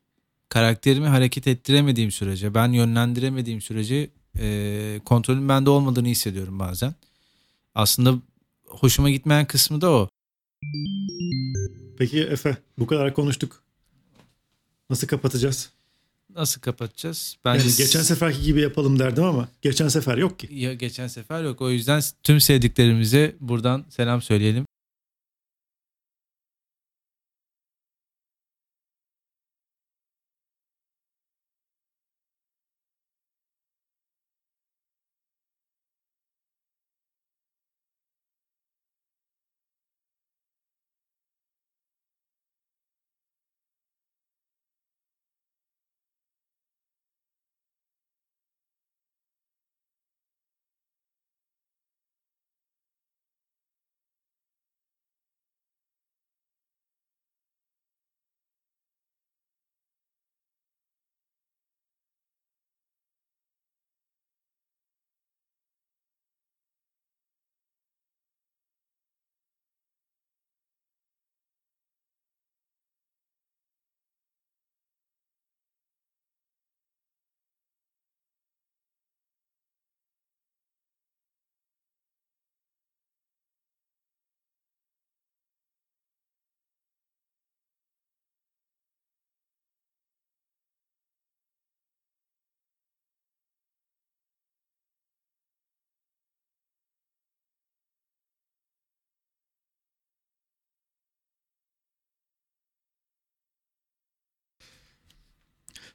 karakterimi 0.49 1.07
hareket 1.07 1.47
ettiremediğim 1.47 2.11
sürece, 2.11 2.53
ben 2.53 2.71
yönlendiremediğim 2.71 3.61
sürece 3.61 4.09
e, 4.39 4.99
kontrolün 5.05 5.49
bende 5.49 5.69
olmadığını 5.69 6.07
hissediyorum 6.07 6.59
bazen. 6.59 6.95
Aslında 7.75 8.15
hoşuma 8.67 9.09
gitmeyen 9.09 9.45
kısmı 9.45 9.81
da 9.81 9.91
o. 9.91 10.09
Peki 11.97 12.19
Efe 12.23 12.57
bu 12.79 12.87
kadar 12.87 13.13
konuştuk. 13.13 13.63
Nasıl 14.89 15.07
kapatacağız? 15.07 15.69
Nasıl 16.35 16.61
kapatacağız? 16.61 17.35
Bence 17.45 17.65
Yani 17.67 17.75
geçen 17.77 18.01
seferki 18.01 18.41
gibi 18.41 18.61
yapalım 18.61 18.99
derdim 18.99 19.23
ama 19.23 19.47
geçen 19.61 19.87
sefer 19.87 20.17
yok 20.17 20.39
ki. 20.39 20.47
ya 20.51 20.73
geçen 20.73 21.07
sefer 21.07 21.43
yok. 21.43 21.61
O 21.61 21.69
yüzden 21.69 22.01
tüm 22.23 22.41
sevdiklerimize 22.41 23.35
buradan 23.39 23.85
selam 23.89 24.21
söyleyelim. 24.21 24.65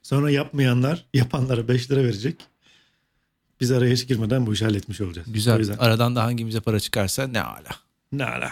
Sonra 0.05 0.31
yapmayanlar 0.31 1.05
yapanlara 1.13 1.67
5 1.67 1.91
lira 1.91 2.03
verecek. 2.03 2.41
Biz 3.61 3.71
araya 3.71 3.93
hiç 3.93 4.07
girmeden 4.07 4.45
bu 4.45 4.53
işi 4.53 4.65
halletmiş 4.65 5.01
olacağız. 5.01 5.27
Güzel. 5.31 5.75
Aradan 5.79 6.15
da 6.15 6.23
hangimize 6.23 6.59
para 6.59 6.79
çıkarsa 6.79 7.27
ne 7.27 7.41
ala. 7.41 7.69
ne 8.11 8.25
ala. 8.25 8.51